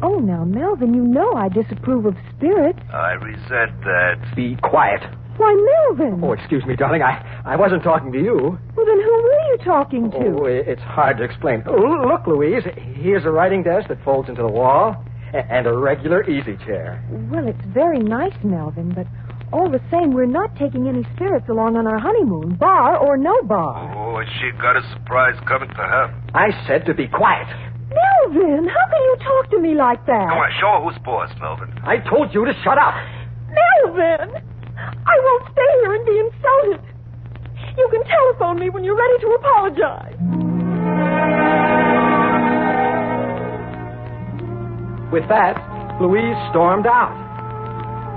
Oh, 0.03 0.19
now, 0.19 0.43
Melvin, 0.43 0.93
you 0.93 1.03
know 1.03 1.33
I 1.33 1.47
disapprove 1.49 2.05
of 2.05 2.15
spirits. 2.35 2.79
I 2.93 3.11
resent 3.13 3.81
that. 3.81 4.33
Be 4.35 4.55
quiet. 4.63 5.01
Why, 5.37 5.53
Melvin. 5.89 6.21
Oh, 6.23 6.33
excuse 6.33 6.65
me, 6.65 6.75
darling. 6.75 7.01
I, 7.01 7.41
I 7.45 7.55
wasn't 7.55 7.83
talking 7.83 8.11
to 8.11 8.17
you. 8.19 8.59
Well, 8.75 8.85
then 8.85 9.01
who 9.01 9.11
were 9.23 9.51
you 9.51 9.57
talking 9.63 10.11
to? 10.11 10.17
Oh, 10.41 10.45
it's 10.45 10.81
hard 10.81 11.17
to 11.17 11.23
explain. 11.23 11.63
Oh, 11.67 12.05
look, 12.07 12.27
Louise. 12.27 12.63
Here's 12.95 13.25
a 13.25 13.31
writing 13.31 13.63
desk 13.63 13.87
that 13.89 14.03
folds 14.03 14.27
into 14.29 14.41
the 14.41 14.47
wall, 14.51 15.03
and 15.49 15.67
a 15.67 15.73
regular 15.73 16.23
easy 16.29 16.57
chair. 16.65 17.03
Well, 17.31 17.47
it's 17.47 17.65
very 17.73 17.99
nice, 17.99 18.33
Melvin, 18.43 18.93
but 18.93 19.07
all 19.53 19.69
the 19.69 19.81
same, 19.91 20.11
we're 20.13 20.25
not 20.25 20.55
taking 20.57 20.87
any 20.87 21.03
spirits 21.15 21.47
along 21.49 21.75
on 21.75 21.85
our 21.87 21.99
honeymoon, 21.99 22.55
bar 22.55 22.97
or 22.97 23.17
no 23.17 23.41
bar. 23.43 23.91
Oh, 23.91 24.23
she 24.39 24.51
got 24.61 24.77
a 24.77 24.83
surprise 24.93 25.35
coming 25.47 25.69
to 25.69 25.75
her. 25.83 26.07
I 26.33 26.51
said 26.67 26.85
to 26.85 26.93
be 26.93 27.07
quiet. 27.07 27.47
Melvin, 27.91 28.67
how 28.67 28.85
can 28.87 29.01
you 29.03 29.15
talk 29.19 29.51
to 29.51 29.59
me 29.59 29.75
like 29.75 30.05
that? 30.05 30.29
Come 30.31 30.39
on, 30.39 30.51
show 30.61 30.71
her 30.79 30.83
who's 30.87 30.97
boss, 31.03 31.29
Melvin. 31.39 31.67
I 31.83 31.97
told 32.09 32.33
you 32.33 32.45
to 32.45 32.53
shut 32.63 32.77
up. 32.77 32.95
Melvin! 33.51 34.31
I 34.79 35.15
won't 35.19 35.43
stay 35.51 35.71
here 35.83 35.93
and 35.95 36.05
be 36.05 36.17
insulted. 36.19 36.81
You 37.77 37.87
can 37.91 38.03
telephone 38.07 38.59
me 38.59 38.69
when 38.69 38.83
you're 38.83 38.95
ready 38.97 39.19
to 39.19 39.27
apologize. 39.35 40.15
With 45.11 45.27
that, 45.29 45.57
Louise 46.01 46.37
stormed 46.51 46.87
out. 46.87 47.17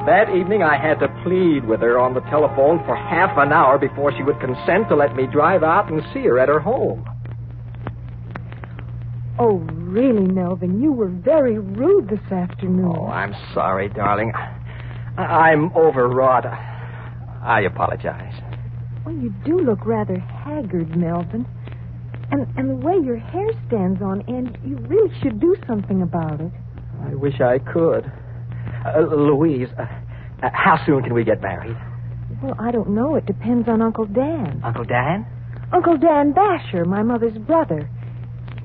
That 0.07 0.29
evening, 0.35 0.63
I 0.63 0.77
had 0.77 1.01
to 1.01 1.09
plead 1.25 1.65
with 1.67 1.81
her 1.81 1.99
on 1.99 2.15
the 2.15 2.21
telephone 2.31 2.79
for 2.85 2.95
half 2.95 3.37
an 3.39 3.53
hour 3.53 3.79
before 3.79 4.13
she 4.17 4.23
would 4.23 4.39
consent 4.39 4.89
to 4.91 4.97
let 4.97 5.17
me 5.17 5.27
drive 5.27 5.63
out 5.63 5.91
and 5.91 6.03
see 6.13 6.21
her 6.25 6.39
at 6.39 6.49
her 6.49 6.61
home. 6.61 7.05
Oh, 9.39 9.57
really, 9.73 10.27
Melvin, 10.27 10.81
you 10.81 10.93
were 10.93 11.09
very 11.09 11.59
rude 11.59 12.09
this 12.09 12.33
afternoon. 12.33 12.95
Oh, 12.97 13.07
I'm 13.07 13.35
sorry, 13.53 13.89
darling. 13.89 14.33
I- 14.35 14.51
I'm 15.51 15.73
overwrought. 15.77 16.45
I 16.47 17.63
apologize. 17.63 18.35
Well, 19.05 19.15
you 19.15 19.35
do 19.45 19.59
look 19.59 19.85
rather 19.87 20.19
haggard, 20.19 20.97
Melvin. 20.97 21.47
And, 22.31 22.47
and 22.57 22.71
the 22.71 22.87
way 22.87 22.97
your 22.99 23.19
hair 23.19 23.49
stands 23.69 24.01
on 24.03 24.23
end, 24.29 24.59
you 24.65 24.77
really 24.77 25.13
should 25.21 25.41
do 25.41 25.57
something 25.67 26.03
about 26.03 26.41
it. 26.41 26.53
I 27.05 27.15
wish 27.15 27.41
I 27.41 27.59
could. 27.59 28.11
Uh, 28.87 29.01
Louise, 29.15 29.69
uh, 29.79 29.83
uh, 30.43 30.51
how 30.53 30.79
soon 30.87 31.03
can 31.03 31.15
we 31.15 31.25
get 31.25 31.41
married? 31.43 31.77
Well, 32.43 32.55
I 32.59 32.71
don't 32.71 32.91
know. 32.91 33.15
It 33.17 33.27
depends 33.27 33.69
on 33.69 33.83
Uncle 33.83 34.07
Dan. 34.07 34.61
Uncle 34.65 34.85
Dan? 34.85 35.27
Uncle 35.73 35.97
Dan 35.99 36.33
Basher, 36.33 36.85
my 36.85 37.03
mother's 37.03 37.37
brother. 37.39 37.89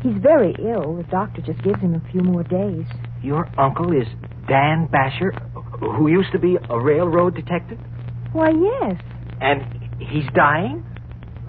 He's 0.02 0.18
very 0.22 0.56
ill. 0.60 0.96
The 0.98 1.04
doctor 1.10 1.42
just 1.42 1.62
gives 1.64 1.80
him 1.82 1.96
a 1.96 2.12
few 2.12 2.22
more 2.22 2.44
days. 2.44 2.86
Your 3.22 3.50
uncle 3.60 3.92
is 3.92 4.08
Dan 4.48 4.88
Basher, 4.92 5.32
who 5.80 6.08
used 6.10 6.32
to 6.32 6.40
be 6.40 6.58
a 6.70 6.80
railroad 6.80 7.36
detective? 7.36 7.80
Why, 8.32 8.50
yes. 8.52 8.96
And 9.42 9.62
he's 10.00 10.26
dying? 10.36 10.86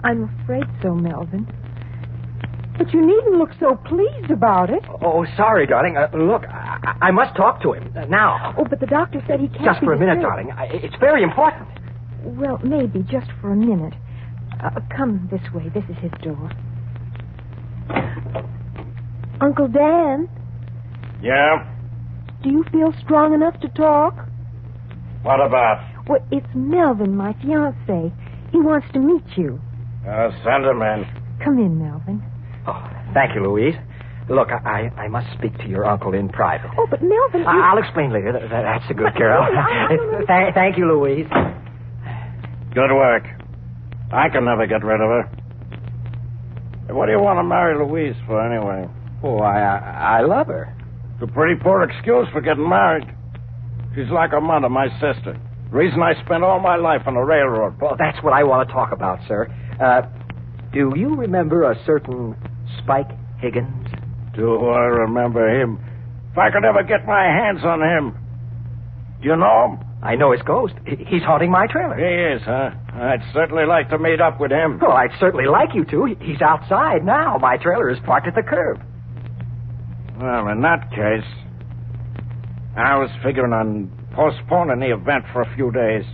I'm 0.03 0.29
afraid 0.43 0.63
so, 0.81 0.93
Melvin. 0.93 1.47
But 2.77 2.91
you 2.93 3.05
needn't 3.05 3.35
look 3.35 3.51
so 3.59 3.75
pleased 3.85 4.31
about 4.31 4.69
it. 4.69 4.83
Oh, 5.01 5.25
sorry, 5.37 5.67
darling. 5.67 5.97
Uh, 5.97 6.09
look, 6.17 6.43
I-, 6.83 7.07
I 7.07 7.11
must 7.11 7.35
talk 7.35 7.61
to 7.63 7.73
him 7.73 7.93
uh, 7.97 8.05
now. 8.05 8.53
Oh, 8.57 8.65
but 8.69 8.79
the 8.79 8.85
doctor 8.87 9.21
said 9.27 9.39
he 9.39 9.47
can't. 9.47 9.63
Just 9.65 9.81
be 9.81 9.85
for 9.87 9.93
a 9.93 9.99
minute, 9.99 10.15
disturbed. 10.15 10.47
darling. 10.47 10.51
I- 10.51 10.65
It's 10.85 10.95
very 10.99 11.23
important. 11.23 11.67
Well, 12.23 12.59
maybe 12.63 13.03
just 13.03 13.27
for 13.41 13.51
a 13.51 13.55
minute. 13.55 13.93
Uh, 14.63 14.79
come 14.95 15.27
this 15.31 15.41
way. 15.53 15.69
This 15.73 15.83
is 15.89 15.97
his 16.01 16.11
door. 16.21 16.51
Uncle 19.41 19.67
Dan, 19.67 20.29
Yeah? 21.21 21.65
do 22.43 22.49
you 22.49 22.63
feel 22.71 22.93
strong 23.03 23.33
enough 23.33 23.59
to 23.61 23.67
talk? 23.69 24.15
What 25.23 25.39
about? 25.39 25.83
Well, 26.07 26.25
it's 26.31 26.47
Melvin, 26.55 27.15
my 27.15 27.33
fiance. 27.41 28.11
He 28.51 28.59
wants 28.59 28.87
to 28.93 28.99
meet 28.99 29.23
you. 29.37 29.59
Uh, 30.07 30.29
send 30.43 30.65
him 30.65 30.81
in. 30.81 31.05
Come 31.43 31.57
in, 31.59 31.79
Melvin. 31.81 32.21
Oh, 32.67 32.87
thank 33.13 33.33
you, 33.35 33.43
Louise. 33.43 33.75
Look, 34.31 34.49
I, 34.51 34.89
I 34.97 35.01
I 35.03 35.07
must 35.09 35.27
speak 35.37 35.57
to 35.59 35.67
your 35.67 35.85
uncle 35.85 36.13
in 36.13 36.29
private. 36.29 36.71
Oh, 36.77 36.87
but 36.89 37.01
Melvin, 37.03 37.41
you... 37.41 37.47
I'll 37.47 37.77
explain 37.77 38.11
later. 38.13 38.31
That- 38.33 38.49
that- 38.49 38.63
That's 38.63 38.89
a 38.89 38.93
good 38.93 39.13
girl. 39.15 39.41
Oh, 39.41 39.53
I- 39.53 39.93
I- 40.29 40.43
Th- 40.43 40.53
thank 40.53 40.77
you, 40.77 40.87
Louise. 40.87 41.27
Good 42.73 42.91
work. 42.93 43.23
I 44.11 44.29
can 44.29 44.45
never 44.45 44.65
get 44.67 44.83
rid 44.83 45.01
of 45.01 45.09
her. 45.09 45.29
What 46.93 47.05
do 47.07 47.11
you 47.13 47.19
want 47.19 47.39
to 47.39 47.43
marry 47.43 47.75
Louise 47.77 48.15
for, 48.25 48.41
anyway? 48.41 48.87
Oh, 49.23 49.39
I, 49.39 49.59
I 49.59 50.17
I 50.19 50.21
love 50.21 50.47
her. 50.47 50.73
It's 51.15 51.23
a 51.29 51.33
pretty 51.33 51.59
poor 51.61 51.83
excuse 51.83 52.27
for 52.33 52.41
getting 52.41 52.67
married. 52.67 53.07
She's 53.95 54.09
like 54.09 54.31
a 54.33 54.41
mother, 54.41 54.69
my 54.69 54.87
sister. 54.99 55.39
The 55.71 55.77
Reason 55.77 56.01
I 56.01 56.13
spent 56.25 56.43
all 56.43 56.59
my 56.59 56.75
life 56.77 57.01
on 57.05 57.13
the 57.15 57.21
railroad. 57.21 57.79
Well, 57.79 57.95
that's 57.97 58.21
what 58.23 58.33
I 58.33 58.43
want 58.43 58.67
to 58.67 58.73
talk 58.73 58.91
about, 58.91 59.19
sir. 59.27 59.47
Uh, 59.79 60.01
do 60.73 60.93
you 60.95 61.15
remember 61.15 61.69
a 61.71 61.75
certain 61.85 62.35
Spike 62.79 63.11
Higgins? 63.39 63.87
Do 64.35 64.69
I 64.69 64.85
remember 64.85 65.47
him? 65.61 65.79
If 66.31 66.37
I 66.37 66.49
could 66.51 66.63
ever 66.63 66.83
get 66.83 67.05
my 67.05 67.23
hands 67.23 67.59
on 67.63 67.81
him. 67.81 68.17
Do 69.21 69.27
you 69.27 69.35
know 69.35 69.75
him? 69.77 69.87
I 70.01 70.15
know 70.15 70.31
his 70.31 70.41
ghost. 70.41 70.73
He's 70.85 71.21
haunting 71.21 71.51
my 71.51 71.67
trailer. 71.67 71.95
He 71.95 72.35
is, 72.35 72.41
huh? 72.43 72.71
I'd 72.93 73.21
certainly 73.33 73.65
like 73.65 73.89
to 73.89 73.99
meet 73.99 74.19
up 74.19 74.39
with 74.39 74.51
him. 74.51 74.79
Well, 74.81 74.93
I'd 74.93 75.11
certainly 75.19 75.45
like 75.45 75.75
you 75.75 75.85
to. 75.85 76.05
He's 76.19 76.41
outside 76.41 77.05
now. 77.05 77.37
My 77.39 77.57
trailer 77.57 77.89
is 77.89 77.99
parked 78.05 78.27
at 78.27 78.33
the 78.33 78.41
curb. 78.41 78.81
Well, 80.19 80.47
in 80.47 80.61
that 80.61 80.89
case, 80.89 81.27
I 82.75 82.97
was 82.97 83.09
figuring 83.23 83.53
on 83.53 83.91
postponing 84.15 84.79
the 84.79 84.93
event 84.93 85.25
for 85.33 85.41
a 85.41 85.55
few 85.55 85.71
days. 85.71 86.05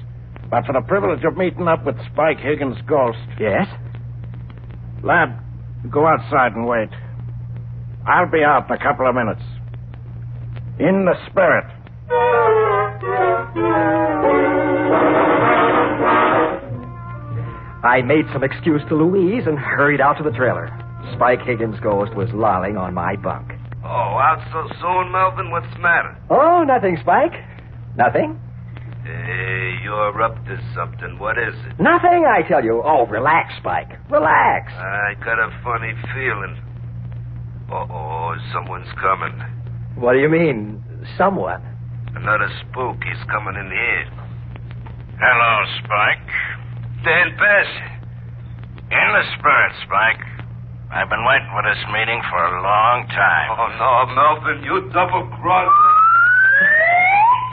But 0.50 0.66
for 0.66 0.74
the 0.74 0.82
privilege 0.82 1.24
of 1.24 1.38
meeting 1.38 1.68
up 1.68 1.86
with 1.86 1.96
Spike 2.12 2.40
Higgins' 2.40 2.78
ghost. 2.88 3.20
Yes? 3.40 3.68
Lad, 5.04 5.40
go 5.90 6.08
outside 6.08 6.54
and 6.54 6.66
wait. 6.66 6.90
I'll 8.08 8.30
be 8.32 8.44
out 8.44 8.70
in 8.70 8.76
a 8.76 8.80
couple 8.82 9.08
of 9.08 9.16
minutes. 9.16 9.42
In 10.80 11.06
the 11.06 11.16
spirit. 11.30 11.66
I 17.84 18.02
made 18.02 18.26
some 18.34 18.44
excuse 18.44 18.82
to 18.90 18.96
Louise 18.96 19.44
and 19.46 19.58
hurried 19.58 20.02
out 20.02 20.18
to 20.18 20.24
the 20.24 20.32
trailer. 20.32 20.68
Spike 21.16 21.42
Higgins' 21.42 21.80
ghost 21.82 22.14
was 22.16 22.30
lolling 22.34 22.76
on 22.76 22.94
my 22.94 23.16
bunk. 23.16 23.54
Oh, 23.84 23.88
out 24.20 24.44
so 24.52 24.68
soon, 24.82 25.12
Melvin? 25.12 25.52
What's 25.52 25.72
the 25.74 25.80
matter? 25.80 26.18
Oh, 26.30 26.64
nothing, 26.68 26.98
Spike. 27.02 27.34
Nothing. 27.96 28.40
Hey, 29.04 29.80
you're 29.84 30.22
up 30.22 30.36
to 30.46 30.60
something. 30.76 31.18
What 31.20 31.38
is 31.38 31.54
it? 31.66 31.80
Nothing, 31.80 32.26
I 32.28 32.42
tell 32.48 32.64
you. 32.64 32.82
Oh, 32.84 33.06
relax, 33.06 33.54
Spike. 33.60 33.92
Relax. 34.10 34.74
I 34.74 35.14
got 35.24 35.40
a 35.40 35.50
funny 35.64 35.94
feeling. 36.14 36.58
Uh-oh, 37.72 38.36
someone's 38.54 38.88
coming. 39.02 39.34
What 40.00 40.14
do 40.14 40.20
you 40.20 40.30
mean, 40.30 40.82
someone? 41.18 41.62
Another 42.16 42.48
spook. 42.64 42.96
He's 43.04 43.24
coming 43.30 43.56
in 43.60 43.68
here. 43.70 44.06
Hello, 45.20 45.54
Spike. 45.84 46.30
Dan 47.04 47.36
Bash. 47.38 47.74
In 48.88 49.08
the 49.14 49.24
spirit, 49.38 49.74
Spike. 49.84 50.24
I've 50.94 51.10
been 51.10 51.26
waiting 51.28 51.50
for 51.52 51.62
this 51.68 51.84
meeting 51.92 52.22
for 52.32 52.40
a 52.40 52.62
long 52.64 53.04
time. 53.12 53.50
Oh, 53.52 53.68
no, 53.76 54.06
Melvin, 54.16 54.64
you 54.64 54.88
double 54.94 55.28
crossed. 55.42 55.76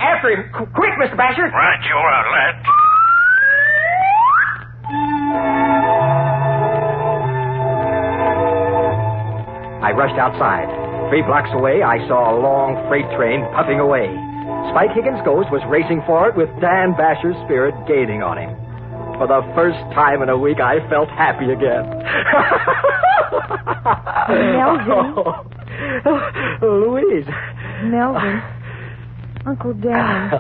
After 0.01 0.31
him. 0.31 0.45
Qu- 0.55 0.71
quick, 0.75 0.93
Mr. 1.03 1.17
Basher. 1.17 1.49
Right, 1.51 1.83
you 1.83 1.97
are, 1.97 2.31
lad. 2.31 2.55
I 9.85 9.93
rushed 9.93 10.17
outside. 10.17 10.65
Three 11.13 11.21
blocks 11.21 11.53
away, 11.53 11.85
I 11.85 12.01
saw 12.09 12.33
a 12.33 12.41
long 12.41 12.81
freight 12.89 13.05
train 13.21 13.45
puffing 13.53 13.81
away. 13.85 14.09
Spike 14.73 14.97
Higgins' 14.97 15.21
ghost 15.29 15.53
was 15.53 15.61
racing 15.69 16.01
for 16.09 16.27
it 16.29 16.35
with 16.37 16.49
Dan 16.57 16.97
Basher's 16.97 17.37
spirit 17.45 17.77
gaining 17.85 18.25
on 18.25 18.41
him. 18.41 18.57
For 19.21 19.29
the 19.29 19.45
first 19.55 19.77
time 19.93 20.23
in 20.25 20.33
a 20.33 20.39
week, 20.39 20.59
I 20.59 20.81
felt 20.89 21.13
happy 21.13 21.53
again. 21.53 21.85
Melvin. 24.57 25.13
Louise. 26.65 27.29
Melvin. 27.85 28.41
Uncle 29.45 29.75
Dan. 29.75 30.33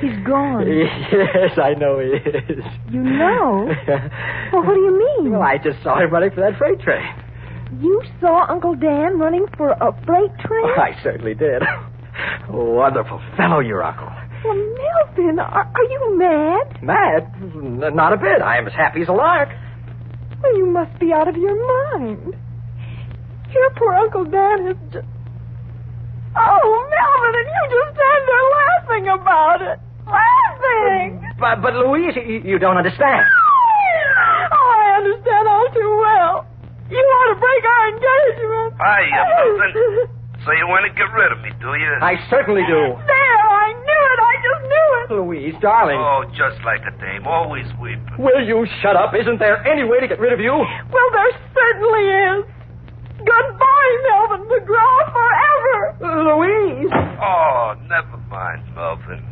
He's 0.00 0.16
gone. 0.26 0.66
Yes, 0.70 1.58
I 1.58 1.74
know 1.74 1.98
he 1.98 2.14
is. 2.14 2.64
You 2.90 3.02
know? 3.02 3.66
Well, 4.52 4.62
what 4.62 4.74
do 4.74 4.80
you 4.80 4.94
mean? 5.18 5.32
Well, 5.32 5.42
I 5.42 5.58
just 5.58 5.82
saw 5.82 5.98
him 5.98 6.10
running 6.10 6.30
for 6.30 6.40
that 6.40 6.56
freight 6.58 6.80
train. 6.80 7.02
You 7.80 8.02
saw 8.20 8.46
Uncle 8.50 8.74
Dan 8.74 9.18
running 9.18 9.46
for 9.56 9.70
a 9.70 9.92
freight 10.06 10.30
train? 10.40 10.64
I 10.76 10.96
certainly 11.02 11.34
did. 11.34 11.62
Wonderful 12.48 13.20
fellow, 13.36 13.60
your 13.60 13.82
uncle. 13.82 14.08
Well, 14.44 14.54
Melvin, 14.54 15.38
are, 15.38 15.64
are 15.74 15.84
you 15.84 16.18
mad? 16.18 16.82
Mad? 16.82 17.94
Not 17.94 18.12
a 18.12 18.16
bit. 18.16 18.42
I 18.42 18.58
am 18.58 18.66
as 18.66 18.72
happy 18.74 19.02
as 19.02 19.08
a 19.08 19.12
lark. 19.12 19.48
Well, 20.42 20.56
you 20.56 20.66
must 20.66 20.98
be 21.00 21.12
out 21.12 21.28
of 21.28 21.36
your 21.36 21.56
mind. 21.98 22.34
Your 23.52 23.70
poor 23.76 23.94
Uncle 23.94 24.24
Dan 24.24 24.68
is 24.68 24.76
just. 24.92 25.06
Oh, 26.36 26.88
Melvin, 26.90 27.34
and 27.40 27.48
you 27.48 27.62
just 27.70 27.96
stand 27.96 28.22
there 28.28 28.46
laughing 28.52 29.08
about 29.08 29.62
it. 29.62 29.78
Laughing! 30.06 31.32
But, 31.40 31.62
but 31.62 31.74
Louise, 31.74 32.14
you, 32.16 32.42
you 32.44 32.58
don't 32.58 32.76
understand. 32.76 33.24
Oh, 34.52 34.74
I 34.76 34.96
understand 34.98 35.48
all 35.48 35.66
too 35.72 35.98
well. 36.02 36.43
You 36.90 37.00
want 37.00 37.28
to 37.32 37.36
break 37.40 37.62
our 37.64 37.84
engagement. 37.96 38.70
Hiya, 38.76 39.20
Melvin. 39.24 39.72
So 40.44 40.52
you 40.52 40.68
want 40.68 40.84
to 40.84 40.92
get 40.92 41.08
rid 41.16 41.32
of 41.32 41.40
me, 41.40 41.48
do 41.56 41.72
you? 41.72 41.92
I 42.04 42.20
certainly 42.28 42.60
do. 42.68 42.82
There, 43.00 43.40
I 43.48 43.72
knew 43.72 44.02
it. 44.12 44.18
I 44.20 44.34
just 44.44 44.62
knew 44.68 44.88
it. 45.00 45.04
Louise, 45.16 45.54
darling. 45.64 45.96
Oh, 45.96 46.24
just 46.36 46.60
like 46.68 46.84
a 46.84 46.92
dame, 47.00 47.24
always 47.26 47.64
weeping. 47.80 48.04
Will 48.20 48.44
you 48.44 48.66
shut 48.82 48.94
up? 48.96 49.14
Isn't 49.16 49.38
there 49.40 49.64
any 49.66 49.84
way 49.88 50.00
to 50.00 50.08
get 50.08 50.20
rid 50.20 50.32
of 50.36 50.40
you? 50.40 50.52
Well, 50.52 51.08
there 51.16 51.32
certainly 51.56 52.04
is. 52.04 52.44
Goodbye, 53.24 53.92
Melvin 54.04 54.44
McGraw, 54.52 54.96
forever. 55.16 55.96
Louise! 56.36 56.92
Oh, 57.24 57.72
never 57.88 58.18
mind, 58.28 58.62
Melvin. 58.74 59.24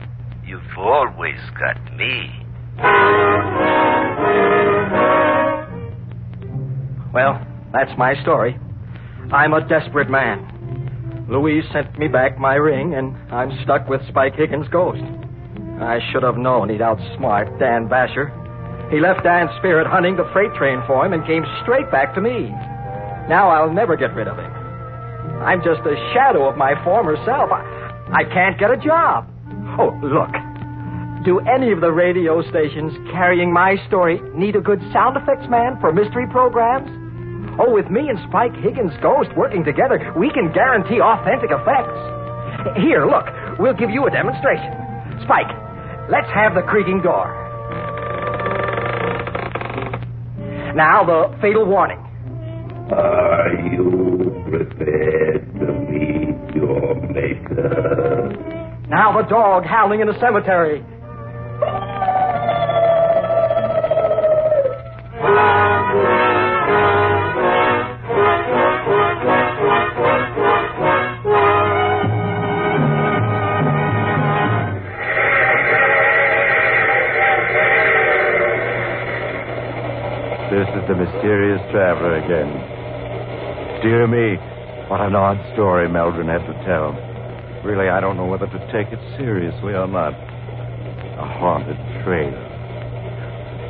You've 0.47 0.62
always 0.79 1.37
got 1.61 1.77
me. 1.95 2.33
Well, 7.12 7.44
that's 7.72 7.90
my 7.98 8.20
story. 8.22 8.59
I'm 9.33 9.53
a 9.53 9.66
desperate 9.68 10.11
man. 10.11 11.27
Louise 11.29 11.64
sent 11.72 11.98
me 11.98 12.09
back 12.09 12.38
my 12.38 12.55
ring, 12.55 12.94
and 12.94 13.16
I'm 13.33 13.53
stuck 13.64 13.88
with 13.88 14.01
Spike 14.09 14.35
Higgins' 14.35 14.68
ghost. 14.70 15.03
I 15.81 16.01
should 16.11 16.22
have 16.22 16.37
known 16.37 16.68
he'd 16.68 16.81
outsmart 16.81 17.59
Dan 17.59 17.88
Basher. 17.88 18.31
He 18.90 19.01
left 19.01 19.25
Dan's 19.25 19.51
spirit 19.59 19.87
hunting 19.87 20.16
the 20.16 20.29
freight 20.33 20.53
train 20.55 20.83
for 20.87 21.05
him 21.05 21.12
and 21.12 21.27
came 21.27 21.44
straight 21.62 21.90
back 21.90 22.14
to 22.14 22.20
me. 22.20 22.48
Now 23.29 23.48
I'll 23.48 23.72
never 23.72 23.96
get 23.96 24.14
rid 24.14 24.29
of 24.29 24.37
him. 24.37 24.53
I'm 25.42 25.61
just 25.64 25.81
a 25.81 25.96
shadow 26.12 26.48
of 26.48 26.57
my 26.57 26.75
former 26.85 27.16
self. 27.25 27.51
I, 27.51 27.64
I 28.12 28.25
can't 28.25 28.59
get 28.59 28.70
a 28.70 28.77
job. 28.77 29.27
Oh, 29.79 29.96
look. 30.05 30.31
Do 31.25 31.40
any 31.40 31.72
of 31.72 31.81
the 31.81 31.90
radio 31.90 32.42
stations 32.51 32.92
carrying 33.12 33.53
my 33.53 33.77
story 33.87 34.20
need 34.35 34.57
a 34.57 34.61
good 34.61 34.81
sound 34.92 35.16
effects 35.16 35.48
man 35.48 35.81
for 35.81 35.92
mystery 35.92 36.27
programs? 36.31 37.02
Oh, 37.61 37.71
with 37.73 37.91
me 37.91 38.09
and 38.09 38.19
Spike 38.29 38.55
Higgins' 38.57 38.93
ghost 39.03 39.29
working 39.37 39.62
together, 39.65 40.12
we 40.17 40.31
can 40.31 40.53
guarantee 40.53 41.01
authentic 41.01 41.51
effects. 41.53 42.79
Here, 42.81 43.05
look, 43.05 43.27
we'll 43.59 43.75
give 43.75 43.91
you 43.91 44.07
a 44.07 44.11
demonstration. 44.11 44.73
Spike, 45.25 45.53
let's 46.09 46.29
have 46.33 46.55
the 46.55 46.62
creaking 46.62 47.03
door. 47.03 47.29
Now, 50.75 51.05
the 51.05 51.37
fatal 51.43 51.67
warning. 51.67 51.99
Are 52.91 53.53
you 53.69 54.45
prepared 54.49 55.53
to 55.61 55.73
meet 55.93 56.55
your 56.55 56.95
maker? 57.12 58.33
Now, 58.88 59.21
the 59.21 59.29
dog 59.29 59.65
howling 59.65 60.01
in 60.01 60.07
the 60.07 60.19
cemetery. 60.19 60.83
The 80.88 80.99
mysterious 80.99 81.62
traveler 81.71 82.18
again. 82.18 82.51
Dear 83.87 84.09
me, 84.11 84.35
what 84.90 85.01
an 85.01 85.14
odd 85.14 85.38
story 85.55 85.88
Meldrum 85.88 86.27
had 86.27 86.42
to 86.42 86.55
tell. 86.66 86.90
Really, 87.62 87.88
I 87.88 88.01
don't 88.01 88.16
know 88.16 88.27
whether 88.27 88.47
to 88.47 88.61
take 88.75 88.92
it 88.92 88.99
seriously 89.16 89.75
or 89.75 89.87
not. 89.87 90.11
A 90.11 91.27
haunted 91.38 91.79
train. 92.03 92.35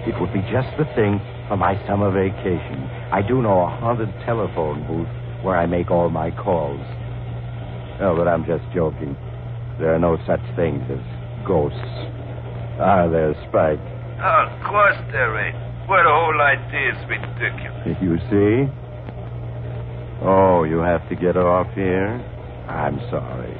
It 0.09 0.19
would 0.19 0.33
be 0.33 0.41
just 0.49 0.73
the 0.81 0.89
thing 0.97 1.21
for 1.49 1.59
my 1.59 1.77
summer 1.87 2.09
vacation. 2.09 2.89
I 3.13 3.21
do 3.21 3.43
know 3.43 3.61
a 3.61 3.69
haunted 3.69 4.09
telephone 4.25 4.81
booth 4.89 5.45
where 5.45 5.59
I 5.59 5.67
make 5.67 5.91
all 5.91 6.09
my 6.09 6.31
calls. 6.31 6.81
Oh, 8.01 8.17
but 8.17 8.27
I'm 8.27 8.47
just 8.49 8.65
joking. 8.75 9.15
There 9.79 9.95
are 9.95 10.01
no 10.01 10.17
such 10.27 10.41
things 10.57 10.81
as 10.89 11.05
ghosts. 11.47 11.77
Ah, 12.81 13.05
are 13.05 13.11
there, 13.13 13.37
Spike? 13.53 13.85
Oh, 14.17 14.49
of 14.49 14.65
course 14.65 14.97
there 15.13 15.37
ain't. 15.37 15.72
Well, 15.89 16.05
the 16.05 16.11
whole 16.11 16.41
idea 16.41 16.93
is 16.93 17.01
ridiculous. 17.09 17.99
You 18.01 18.17
see? 18.31 18.73
Oh, 20.25 20.65
you 20.65 20.79
have 20.79 21.07
to 21.09 21.17
get 21.17 21.37
off 21.37 21.67
here? 21.75 22.09
I'm 22.69 22.99
sorry. 23.11 23.53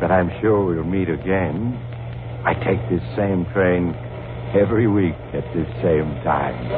But 0.00 0.10
I'm 0.12 0.30
sure 0.40 0.64
we'll 0.64 0.84
meet 0.84 1.08
again. 1.08 1.74
I 2.44 2.54
take 2.54 2.78
this 2.90 3.02
same 3.16 3.46
train 3.52 3.94
every 4.54 4.86
week 4.86 5.16
at 5.34 5.44
this 5.54 5.66
same 5.82 6.14
time. 6.22 6.68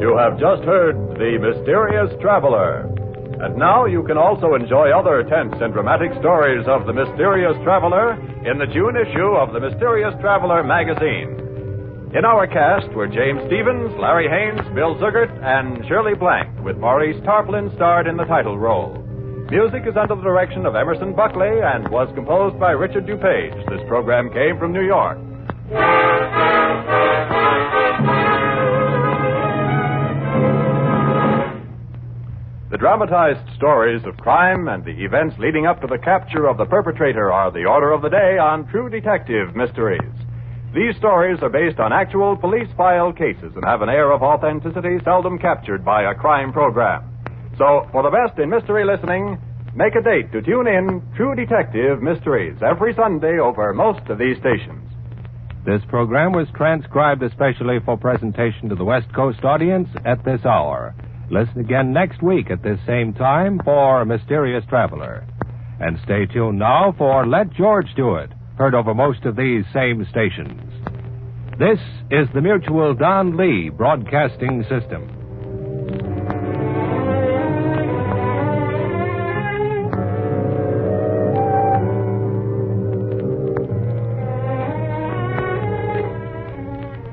You 0.00 0.16
have 0.16 0.38
just 0.40 0.62
heard 0.64 0.96
The 1.18 1.38
Mysterious 1.38 2.10
Traveler. 2.20 2.95
And 3.36 3.56
now 3.56 3.84
you 3.84 4.02
can 4.02 4.16
also 4.16 4.54
enjoy 4.54 4.88
other 4.90 5.22
tense 5.22 5.54
and 5.60 5.72
dramatic 5.72 6.10
stories 6.20 6.64
of 6.66 6.86
The 6.86 6.92
Mysterious 6.92 7.52
Traveler 7.64 8.16
in 8.48 8.56
the 8.56 8.66
June 8.72 8.96
issue 8.96 9.36
of 9.36 9.52
The 9.52 9.60
Mysterious 9.60 10.14
Traveler 10.20 10.64
magazine. 10.64 11.36
In 12.16 12.24
our 12.24 12.46
cast 12.46 12.88
were 12.96 13.06
James 13.06 13.44
Stevens, 13.46 13.92
Larry 14.00 14.24
Haines, 14.24 14.64
Bill 14.74 14.96
Zuckert, 14.96 15.28
and 15.44 15.84
Shirley 15.86 16.14
Blank, 16.14 16.64
with 16.64 16.78
Maurice 16.78 17.20
Tarplin 17.26 17.74
starred 17.76 18.06
in 18.06 18.16
the 18.16 18.24
title 18.24 18.56
role. 18.58 18.96
Music 19.50 19.82
is 19.86 19.96
under 20.00 20.16
the 20.16 20.22
direction 20.22 20.64
of 20.64 20.74
Emerson 20.74 21.14
Buckley 21.14 21.60
and 21.62 21.86
was 21.88 22.08
composed 22.14 22.58
by 22.58 22.70
Richard 22.70 23.06
DuPage. 23.06 23.68
This 23.68 23.86
program 23.86 24.32
came 24.32 24.58
from 24.58 24.72
New 24.72 24.86
York. 24.86 25.18
The 32.76 32.84
dramatized 32.84 33.56
stories 33.56 34.04
of 34.04 34.18
crime 34.18 34.68
and 34.68 34.84
the 34.84 34.92
events 35.02 35.34
leading 35.38 35.64
up 35.64 35.80
to 35.80 35.86
the 35.86 35.96
capture 35.96 36.46
of 36.46 36.58
the 36.58 36.66
perpetrator 36.66 37.32
are 37.32 37.50
the 37.50 37.64
order 37.64 37.90
of 37.90 38.02
the 38.02 38.10
day 38.10 38.36
on 38.36 38.68
True 38.68 38.90
Detective 38.90 39.56
Mysteries. 39.56 40.12
These 40.74 40.94
stories 40.98 41.38
are 41.40 41.48
based 41.48 41.80
on 41.80 41.94
actual 41.94 42.36
police 42.36 42.68
file 42.76 43.14
cases 43.14 43.56
and 43.56 43.64
have 43.64 43.80
an 43.80 43.88
air 43.88 44.12
of 44.12 44.22
authenticity 44.22 44.98
seldom 45.04 45.38
captured 45.38 45.86
by 45.86 46.02
a 46.02 46.14
crime 46.14 46.52
program. 46.52 47.00
So, 47.56 47.88
for 47.92 48.02
the 48.02 48.12
best 48.12 48.38
in 48.38 48.50
mystery 48.50 48.84
listening, 48.84 49.40
make 49.74 49.94
a 49.94 50.04
date 50.04 50.30
to 50.32 50.42
tune 50.42 50.68
in 50.68 51.00
True 51.16 51.34
Detective 51.34 52.02
Mysteries 52.02 52.60
every 52.60 52.92
Sunday 52.92 53.38
over 53.38 53.72
most 53.72 54.04
of 54.10 54.18
these 54.18 54.36
stations. 54.36 54.84
This 55.64 55.80
program 55.88 56.32
was 56.32 56.46
transcribed 56.54 57.22
especially 57.22 57.78
for 57.86 57.96
presentation 57.96 58.68
to 58.68 58.74
the 58.74 58.84
West 58.84 59.08
Coast 59.14 59.42
audience 59.44 59.88
at 60.04 60.22
this 60.26 60.44
hour. 60.44 60.94
Listen 61.30 61.58
again 61.58 61.92
next 61.92 62.22
week 62.22 62.50
at 62.50 62.62
this 62.62 62.78
same 62.86 63.12
time 63.12 63.60
for 63.64 64.04
Mysterious 64.04 64.64
Traveler. 64.68 65.26
And 65.80 65.98
stay 66.04 66.26
tuned 66.26 66.58
now 66.58 66.94
for 66.96 67.26
Let 67.26 67.52
George 67.52 67.92
Do 67.96 68.14
It, 68.14 68.30
heard 68.56 68.74
over 68.74 68.94
most 68.94 69.24
of 69.24 69.34
these 69.34 69.64
same 69.74 70.06
stations. 70.08 70.60
This 71.58 71.80
is 72.10 72.28
the 72.32 72.40
Mutual 72.40 72.94
Don 72.94 73.36
Lee 73.36 73.70
Broadcasting 73.70 74.62
System. 74.70 75.15